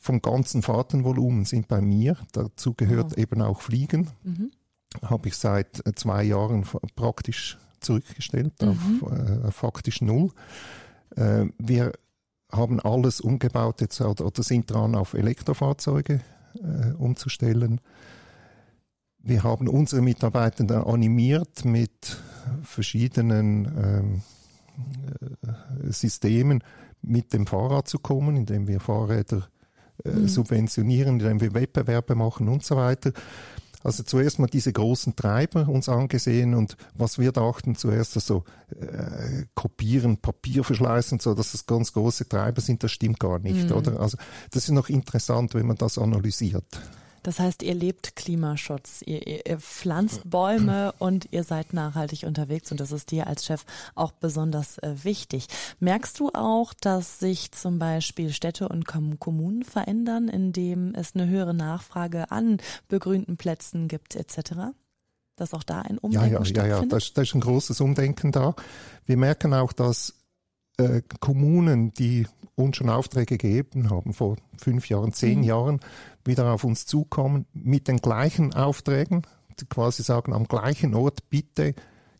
vom 0.00 0.22
ganzen 0.22 0.62
Fahrtenvolumen 0.62 1.44
sind 1.44 1.66
bei 1.66 1.80
mir. 1.80 2.16
Dazu 2.32 2.74
gehört 2.74 3.12
wow. 3.12 3.18
eben 3.18 3.42
auch 3.42 3.60
Fliegen. 3.60 4.10
Mhm. 4.22 4.52
Habe 5.02 5.28
ich 5.28 5.36
seit 5.36 5.82
zwei 5.96 6.22
Jahren 6.22 6.64
praktisch 6.94 7.58
zurückgestellt 7.80 8.54
mhm. 8.62 9.02
auf 9.02 9.12
äh, 9.12 9.50
faktisch 9.50 10.00
null. 10.00 10.30
Äh, 11.16 11.46
wir 11.58 11.92
haben 12.52 12.80
alles 12.80 13.20
umgebaut 13.20 13.80
jetzt 13.80 14.00
oder, 14.00 14.26
oder 14.26 14.42
sind 14.42 14.70
dran, 14.70 14.94
auf 14.94 15.14
Elektrofahrzeuge 15.14 16.20
äh, 16.54 16.92
umzustellen 16.92 17.80
wir 19.26 19.42
haben 19.42 19.68
unsere 19.68 20.02
Mitarbeitenden 20.02 20.82
animiert 20.82 21.64
mit 21.64 22.16
verschiedenen 22.62 23.64
ähm, 23.76 24.22
äh, 25.86 25.92
Systemen 25.92 26.62
mit 27.02 27.32
dem 27.32 27.46
Fahrrad 27.46 27.88
zu 27.88 27.98
kommen, 27.98 28.36
indem 28.36 28.68
wir 28.68 28.80
Fahrräder 28.80 29.48
äh, 30.04 30.10
mhm. 30.10 30.28
subventionieren, 30.28 31.20
indem 31.20 31.40
wir 31.40 31.54
Wettbewerbe 31.54 32.14
machen 32.14 32.48
und 32.48 32.64
so 32.64 32.76
weiter. 32.76 33.12
Also 33.82 34.02
zuerst 34.02 34.38
mal 34.38 34.46
diese 34.46 34.72
großen 34.72 35.14
Treiber 35.14 35.68
uns 35.68 35.88
angesehen 35.88 36.54
und 36.54 36.76
was 36.94 37.18
wir 37.18 37.30
dachten 37.30 37.76
zuerst, 37.76 38.16
also 38.16 38.44
äh, 38.80 39.44
kopieren, 39.54 40.18
Papier 40.18 40.64
verschleißen, 40.64 41.20
so 41.20 41.34
dass 41.34 41.52
das 41.52 41.66
ganz 41.66 41.92
große 41.92 42.28
Treiber 42.28 42.60
sind, 42.60 42.82
das 42.82 42.90
stimmt 42.92 43.20
gar 43.20 43.38
nicht, 43.38 43.70
mhm. 43.70 43.76
oder? 43.76 44.00
Also 44.00 44.18
das 44.50 44.64
ist 44.64 44.72
noch 44.72 44.88
interessant, 44.88 45.54
wenn 45.54 45.66
man 45.66 45.76
das 45.76 45.98
analysiert. 45.98 46.64
Das 47.26 47.40
heißt, 47.40 47.64
ihr 47.64 47.74
lebt 47.74 48.14
Klimaschutz, 48.14 49.02
ihr, 49.04 49.26
ihr, 49.26 49.44
ihr, 49.44 49.58
pflanzt 49.58 50.30
Bäume 50.30 50.94
und 51.00 51.26
ihr 51.32 51.42
seid 51.42 51.72
nachhaltig 51.72 52.22
unterwegs 52.22 52.70
und 52.70 52.78
das 52.78 52.92
ist 52.92 53.10
dir 53.10 53.26
als 53.26 53.44
Chef 53.44 53.64
auch 53.96 54.12
besonders 54.12 54.78
äh, 54.78 54.94
wichtig. 55.02 55.48
Merkst 55.80 56.20
du 56.20 56.30
auch, 56.34 56.72
dass 56.72 57.18
sich 57.18 57.50
zum 57.50 57.80
Beispiel 57.80 58.32
Städte 58.32 58.68
und 58.68 58.84
Kommunen 58.86 59.64
verändern, 59.64 60.28
indem 60.28 60.94
es 60.94 61.16
eine 61.16 61.26
höhere 61.26 61.52
Nachfrage 61.52 62.30
an 62.30 62.58
begrünten 62.86 63.36
Plätzen 63.36 63.88
gibt 63.88 64.14
etc.? 64.14 64.76
Dass 65.34 65.52
auch 65.52 65.64
da 65.64 65.82
ein 65.82 65.98
Umdenken 65.98 66.32
ja, 66.32 66.38
ja, 66.38 66.44
stattfindet? 66.44 66.70
Ja, 66.70 66.80
ja, 66.82 66.86
da 66.86 66.96
ist, 66.96 67.18
da 67.18 67.22
ist 67.22 67.34
ein 67.34 67.40
großes 67.40 67.80
Umdenken 67.80 68.30
da. 68.30 68.54
Wir 69.04 69.16
merken 69.16 69.52
auch, 69.52 69.72
dass 69.72 70.14
äh, 70.76 71.02
Kommunen, 71.18 71.92
die 71.92 72.28
uns 72.54 72.76
schon 72.76 72.88
Aufträge 72.88 73.36
gegeben 73.36 73.90
haben, 73.90 74.14
vor 74.14 74.36
fünf 74.56 74.88
Jahren, 74.88 75.12
zehn 75.12 75.40
mhm. 75.40 75.44
Jahren, 75.44 75.80
wieder 76.26 76.52
auf 76.52 76.64
uns 76.64 76.86
zukommen 76.86 77.46
mit 77.52 77.88
den 77.88 77.98
gleichen 77.98 78.54
Aufträgen, 78.54 79.22
die 79.60 79.66
quasi 79.66 80.02
sagen, 80.02 80.32
am 80.32 80.46
gleichen 80.46 80.94
Ort 80.94 81.30
bitte 81.30 81.74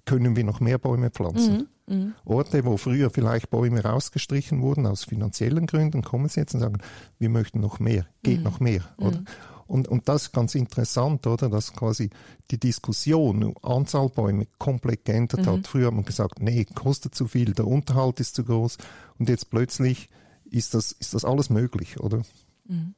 können 0.05 0.37
wir 0.37 0.45
noch 0.45 0.61
mehr 0.61 0.79
Bäume 0.79 1.11
pflanzen. 1.11 1.69
Mhm. 1.87 1.95
Mhm. 1.97 2.15
Orte, 2.25 2.65
wo 2.65 2.77
früher 2.77 3.11
vielleicht 3.11 3.51
Bäume 3.51 3.83
rausgestrichen 3.83 4.61
wurden 4.61 4.87
aus 4.87 5.05
finanziellen 5.05 5.67
Gründen, 5.67 6.03
kommen 6.03 6.29
sie 6.29 6.41
jetzt 6.41 6.55
und 6.55 6.61
sagen, 6.61 6.79
wir 7.19 7.29
möchten 7.29 7.61
noch 7.61 7.79
mehr, 7.79 8.07
geht 8.23 8.39
mhm. 8.39 8.45
noch 8.45 8.61
mehr. 8.61 8.83
Oder? 8.99 9.19
Mhm. 9.19 9.27
Und, 9.69 9.89
und 9.89 10.09
das 10.09 10.23
ist 10.23 10.33
ganz 10.33 10.55
interessant, 10.55 11.27
oder? 11.27 11.49
Dass 11.49 11.73
quasi 11.73 12.11
die 12.51 12.59
Diskussion, 12.59 13.55
Anzahl 13.63 14.09
Bäume 14.09 14.47
komplett 14.59 15.05
geändert 15.05 15.47
mhm. 15.47 15.51
hat. 15.51 15.67
Früher 15.67 15.89
hat 15.89 15.95
man 15.95 16.05
gesagt, 16.05 16.41
nee, 16.41 16.65
kostet 16.65 17.15
zu 17.15 17.27
viel, 17.27 17.53
der 17.53 17.67
Unterhalt 17.67 18.21
ist 18.21 18.37
zu 18.37 18.45
groß. 18.45 18.79
Und 19.19 19.29
jetzt 19.29 19.51
plötzlich 19.51 20.09
ist 20.45 20.75
das, 20.75 20.93
ist 20.93 21.15
das 21.15 21.25
alles 21.25 21.51
möglich, 21.51 21.99
oder? 21.99 22.23
Mhm. 22.69 22.95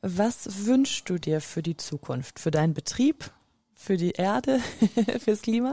Was 0.00 0.66
wünschst 0.66 1.08
du 1.08 1.18
dir 1.18 1.40
für 1.40 1.62
die 1.62 1.76
Zukunft, 1.76 2.38
für 2.38 2.50
deinen 2.50 2.74
Betrieb, 2.74 3.30
für 3.74 3.96
die 3.96 4.12
Erde, 4.12 4.60
fürs 5.18 5.42
Klima? 5.42 5.72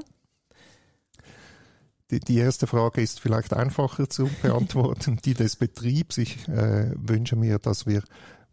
Die, 2.12 2.20
die, 2.20 2.38
erste 2.38 2.68
Frage 2.68 3.02
ist 3.02 3.20
vielleicht 3.20 3.54
einfacher 3.54 4.10
zu 4.10 4.30
beantworten. 4.42 5.20
die 5.25 5.34
des 5.34 5.56
Betriebs. 5.56 6.18
Ich 6.18 6.48
äh, 6.48 6.92
wünsche 6.96 7.36
mir, 7.36 7.58
dass 7.60 7.86
wir 7.88 8.04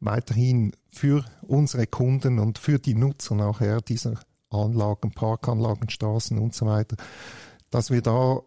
weiterhin 0.01 0.73
für 0.91 1.25
unsere 1.43 1.87
Kunden 1.87 2.39
und 2.39 2.59
für 2.59 2.79
die 2.79 2.95
Nutzer 2.95 3.35
nachher 3.35 3.81
dieser 3.81 4.21
Anlagen, 4.51 5.13
Parkanlagen, 5.13 5.89
Straßen 5.89 6.39
und 6.39 6.55
so 6.55 6.67
weiter, 6.67 6.97
dass 7.71 7.91
wir 7.91 8.03
da 8.03 8.41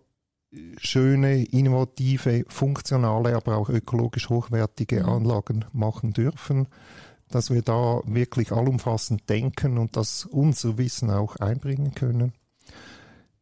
schöne, 0.78 1.44
innovative, 1.44 2.46
funktionale, 2.48 3.36
aber 3.36 3.58
auch 3.58 3.70
ökologisch 3.70 4.30
hochwertige 4.30 5.04
mhm. 5.04 5.10
Anlagen 5.10 5.66
machen 5.74 6.14
dürfen, 6.14 6.68
dass 7.30 7.50
wir 7.50 7.62
da 7.62 8.02
wirklich 8.06 8.52
allumfassend 8.52 9.30
denken 9.30 9.78
und 9.78 9.98
das 9.98 10.26
unser 10.26 10.78
Wissen 10.78 11.10
auch 11.10 11.36
einbringen 11.38 11.94
können. 11.96 12.34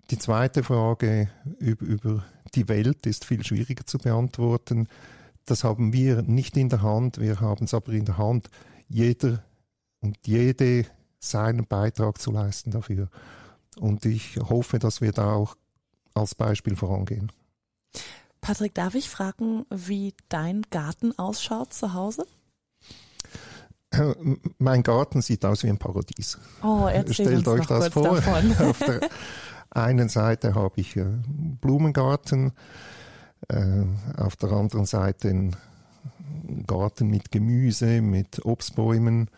Die 0.10 0.17
zweite 0.17 0.63
Frage 0.63 1.29
über, 1.60 1.86
über 1.86 2.25
die 2.55 2.67
Welt 2.67 3.05
ist 3.05 3.25
viel 3.25 3.43
schwieriger 3.43 3.86
zu 3.86 3.98
beantworten. 3.98 4.88
Das 5.45 5.63
haben 5.63 5.93
wir 5.93 6.22
nicht 6.22 6.55
in 6.57 6.69
der 6.69 6.81
Hand, 6.81 7.19
wir 7.19 7.39
haben 7.41 7.65
es 7.65 7.74
aber 7.74 7.93
in 7.93 8.05
der 8.05 8.17
Hand, 8.17 8.50
jeder 8.88 9.43
und 10.00 10.17
jede 10.25 10.86
seinen 11.19 11.65
Beitrag 11.65 12.19
zu 12.19 12.31
leisten 12.31 12.72
dafür. 12.72 13.09
Und 13.79 14.05
ich 14.05 14.37
hoffe, 14.37 14.77
dass 14.79 15.01
wir 15.01 15.11
da 15.11 15.33
auch 15.33 15.55
als 16.13 16.35
Beispiel 16.35 16.75
vorangehen. 16.75 17.31
Patrick, 18.41 18.73
darf 18.73 18.95
ich 18.95 19.09
fragen, 19.09 19.65
wie 19.69 20.13
dein 20.29 20.63
Garten 20.69 21.17
ausschaut 21.17 21.73
zu 21.73 21.93
Hause? 21.93 22.25
Mein 24.57 24.83
Garten 24.83 25.21
sieht 25.21 25.45
aus 25.45 25.63
wie 25.63 25.69
ein 25.69 25.77
Paradies. 25.77 26.39
Oh, 26.63 26.89
Stellt 27.09 27.47
euch 27.47 27.65
das 27.67 27.89
vor. 27.89 28.17
Auf 28.59 28.79
der 28.79 29.01
einen 29.69 30.09
Seite 30.09 30.55
habe 30.55 30.81
ich 30.81 30.97
einen 30.97 31.57
Blumengarten, 31.61 32.53
äh, 33.49 33.83
auf 34.17 34.35
der 34.35 34.51
anderen 34.51 34.85
Seite 34.85 35.29
einen 35.29 35.55
Garten 36.67 37.07
mit 37.07 37.31
Gemüse, 37.31 38.01
mit 38.01 38.45
Obstbäumen 38.45 39.29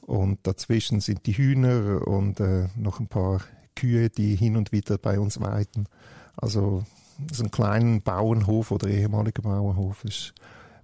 und 0.00 0.46
dazwischen 0.46 1.00
sind 1.00 1.26
die 1.26 1.36
Hühner 1.36 2.06
und 2.06 2.40
äh, 2.40 2.68
noch 2.76 3.00
ein 3.00 3.08
paar 3.08 3.40
Kühe, 3.74 4.10
die 4.10 4.36
hin 4.36 4.56
und 4.56 4.72
wieder 4.72 4.98
bei 4.98 5.18
uns 5.18 5.40
weiden. 5.40 5.88
Also 6.36 6.84
so 7.32 7.44
ein 7.44 7.50
kleiner 7.50 8.00
Bauernhof 8.00 8.70
oder 8.70 8.88
ehemaliger 8.88 9.42
Bauernhof 9.42 10.04
ist 10.04 10.34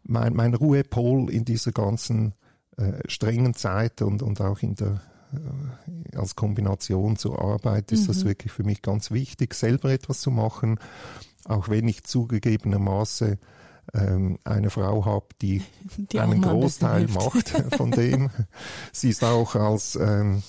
mein, 0.05 0.35
mein 0.35 0.55
Ruhepol 0.55 1.31
in 1.31 1.45
dieser 1.45 1.73
ganzen 1.73 2.35
äh, 2.77 2.93
strengen 3.07 3.55
Zeit 3.55 4.03
und, 4.03 4.23
und 4.23 4.41
auch 4.41 4.61
in 4.61 4.75
der 4.75 5.01
äh, 5.33 6.17
als 6.17 6.37
Kombination 6.37 7.17
zur 7.17 7.43
Arbeit 7.43 7.93
ist 7.93 8.03
mhm. 8.03 8.07
das 8.09 8.25
wirklich 8.25 8.53
für 8.53 8.65
mich 8.65 8.83
ganz 8.83 9.11
wichtig, 9.11 9.55
selber 9.55 9.91
etwas 9.91 10.21
zu 10.21 10.31
machen, 10.31 10.79
auch 11.45 11.69
wenn 11.69 11.87
ich 11.89 12.05
zugegebenermaßen 12.05 13.39
ähm, 13.95 14.39
eine 14.45 14.71
Frau 14.71 15.05
habe, 15.05 15.27
die, 15.41 15.63
die 16.13 16.21
einen 16.21 16.43
Großteil 16.43 17.07
ein 17.07 17.13
macht 17.13 17.49
von 17.77 17.91
dem. 17.91 18.31
Sie 18.93 19.11
ist 19.11 19.25
auch 19.25 19.55
als 19.55 19.97
ähm, 19.97 20.43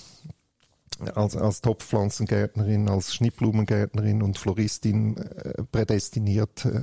als, 1.14 1.36
als 1.36 1.60
Topfpflanzengärtnerin, 1.60 2.88
als 2.88 3.14
Schnittblumengärtnerin 3.14 4.22
und 4.22 4.38
Floristin 4.38 5.16
äh, 5.16 5.62
prädestiniert 5.64 6.64
äh, 6.64 6.80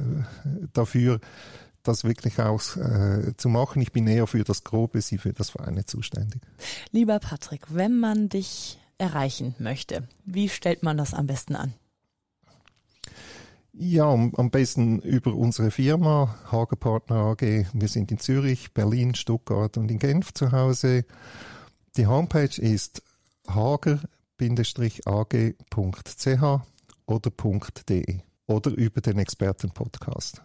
dafür, 0.73 1.19
das 1.84 2.03
wirklich 2.03 2.39
auch 2.39 2.62
äh, 2.77 3.36
zu 3.38 3.49
machen. 3.49 3.82
Ich 3.82 3.91
bin 3.91 4.08
eher 4.08 4.27
für 4.27 4.43
das 4.43 4.63
Grobe, 4.63 5.01
sie 5.01 5.17
für 5.17 5.34
das 5.34 5.51
Feine 5.51 5.86
zuständig. 5.86 6.41
Lieber 6.91 7.19
Patrick, 7.19 7.65
wenn 7.69 7.99
man 7.99 8.30
dich 8.30 8.80
erreichen 8.97 9.56
möchte, 9.60 10.08
wie 10.25 10.49
stellt 10.49 10.84
man 10.84 10.97
das 10.97 11.13
am 11.13 11.27
besten 11.27 11.56
an? 11.56 11.73
Ja, 13.80 14.12
am 14.12 14.49
besten 14.49 14.99
über 15.01 15.36
unsere 15.36 15.69
Firma 15.69 16.36
Hagerpartner 16.51 17.15
AG. 17.17 17.41
Wir 17.73 17.88
sind 17.88 18.12
in 18.12 18.17
Zürich, 18.17 18.73
Berlin, 18.73 19.13
Stuttgart 19.13 19.77
und 19.77 19.91
in 19.91 19.99
Genf 19.99 20.34
zu 20.34 20.51
Hause. 20.51 21.06
Die 21.95 22.08
Homepage 22.08 22.60
ist 22.60 23.03
hager-ag.ch 23.47 24.07
oder 27.05 27.31
.de 27.89 28.19
oder 28.47 28.71
über 28.71 29.01
den 29.01 29.19
Expertenpodcast. 29.19 30.41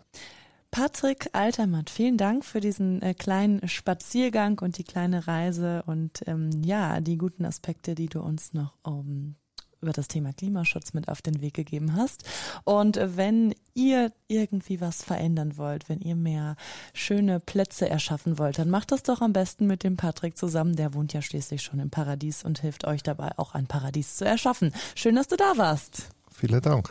Patrick 0.70 1.28
Altermatt, 1.34 1.90
vielen 1.90 2.16
Dank 2.16 2.46
für 2.46 2.60
diesen 2.60 3.02
äh, 3.02 3.12
kleinen 3.12 3.68
Spaziergang 3.68 4.58
und 4.60 4.78
die 4.78 4.84
kleine 4.84 5.28
Reise 5.28 5.82
und 5.86 6.22
ähm, 6.26 6.50
ja, 6.64 7.02
die 7.02 7.18
guten 7.18 7.44
Aspekte, 7.44 7.94
die 7.94 8.06
du 8.06 8.22
uns 8.22 8.54
noch 8.54 8.72
um, 8.82 9.36
über 9.82 9.92
das 9.92 10.08
Thema 10.08 10.32
Klimaschutz 10.32 10.94
mit 10.94 11.08
auf 11.08 11.22
den 11.22 11.40
Weg 11.40 11.54
gegeben 11.54 11.96
hast. 11.96 12.24
Und 12.64 12.98
wenn 13.02 13.54
ihr 13.74 14.12
irgendwie 14.28 14.80
was 14.80 15.02
verändern 15.02 15.56
wollt, 15.56 15.88
wenn 15.88 16.00
ihr 16.00 16.16
mehr 16.16 16.56
schöne 16.94 17.40
Plätze 17.40 17.88
erschaffen 17.88 18.38
wollt, 18.38 18.58
dann 18.58 18.70
macht 18.70 18.92
das 18.92 19.02
doch 19.02 19.20
am 19.20 19.32
besten 19.32 19.66
mit 19.66 19.82
dem 19.82 19.96
Patrick 19.96 20.36
zusammen. 20.36 20.76
Der 20.76 20.94
wohnt 20.94 21.12
ja 21.12 21.22
schließlich 21.22 21.62
schon 21.62 21.80
im 21.80 21.90
Paradies 21.90 22.44
und 22.44 22.60
hilft 22.60 22.86
euch 22.86 23.02
dabei, 23.02 23.32
auch 23.36 23.54
ein 23.54 23.66
Paradies 23.66 24.16
zu 24.16 24.24
erschaffen. 24.24 24.72
Schön, 24.94 25.16
dass 25.16 25.28
du 25.28 25.36
da 25.36 25.56
warst. 25.56 26.08
Vielen 26.30 26.60
Dank. 26.60 26.90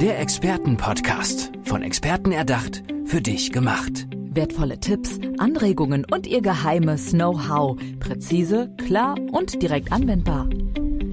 Der 0.00 0.18
Expertenpodcast. 0.20 1.52
Von 1.64 1.82
Experten 1.82 2.32
erdacht, 2.32 2.82
für 3.04 3.20
dich 3.20 3.52
gemacht. 3.52 4.06
Wertvolle 4.34 4.80
Tipps, 4.80 5.18
Anregungen 5.38 6.06
und 6.10 6.26
ihr 6.26 6.42
geheimes 6.42 7.10
Know-how. 7.10 7.78
Präzise, 8.00 8.74
klar 8.78 9.16
und 9.30 9.62
direkt 9.62 9.92
anwendbar. 9.92 10.48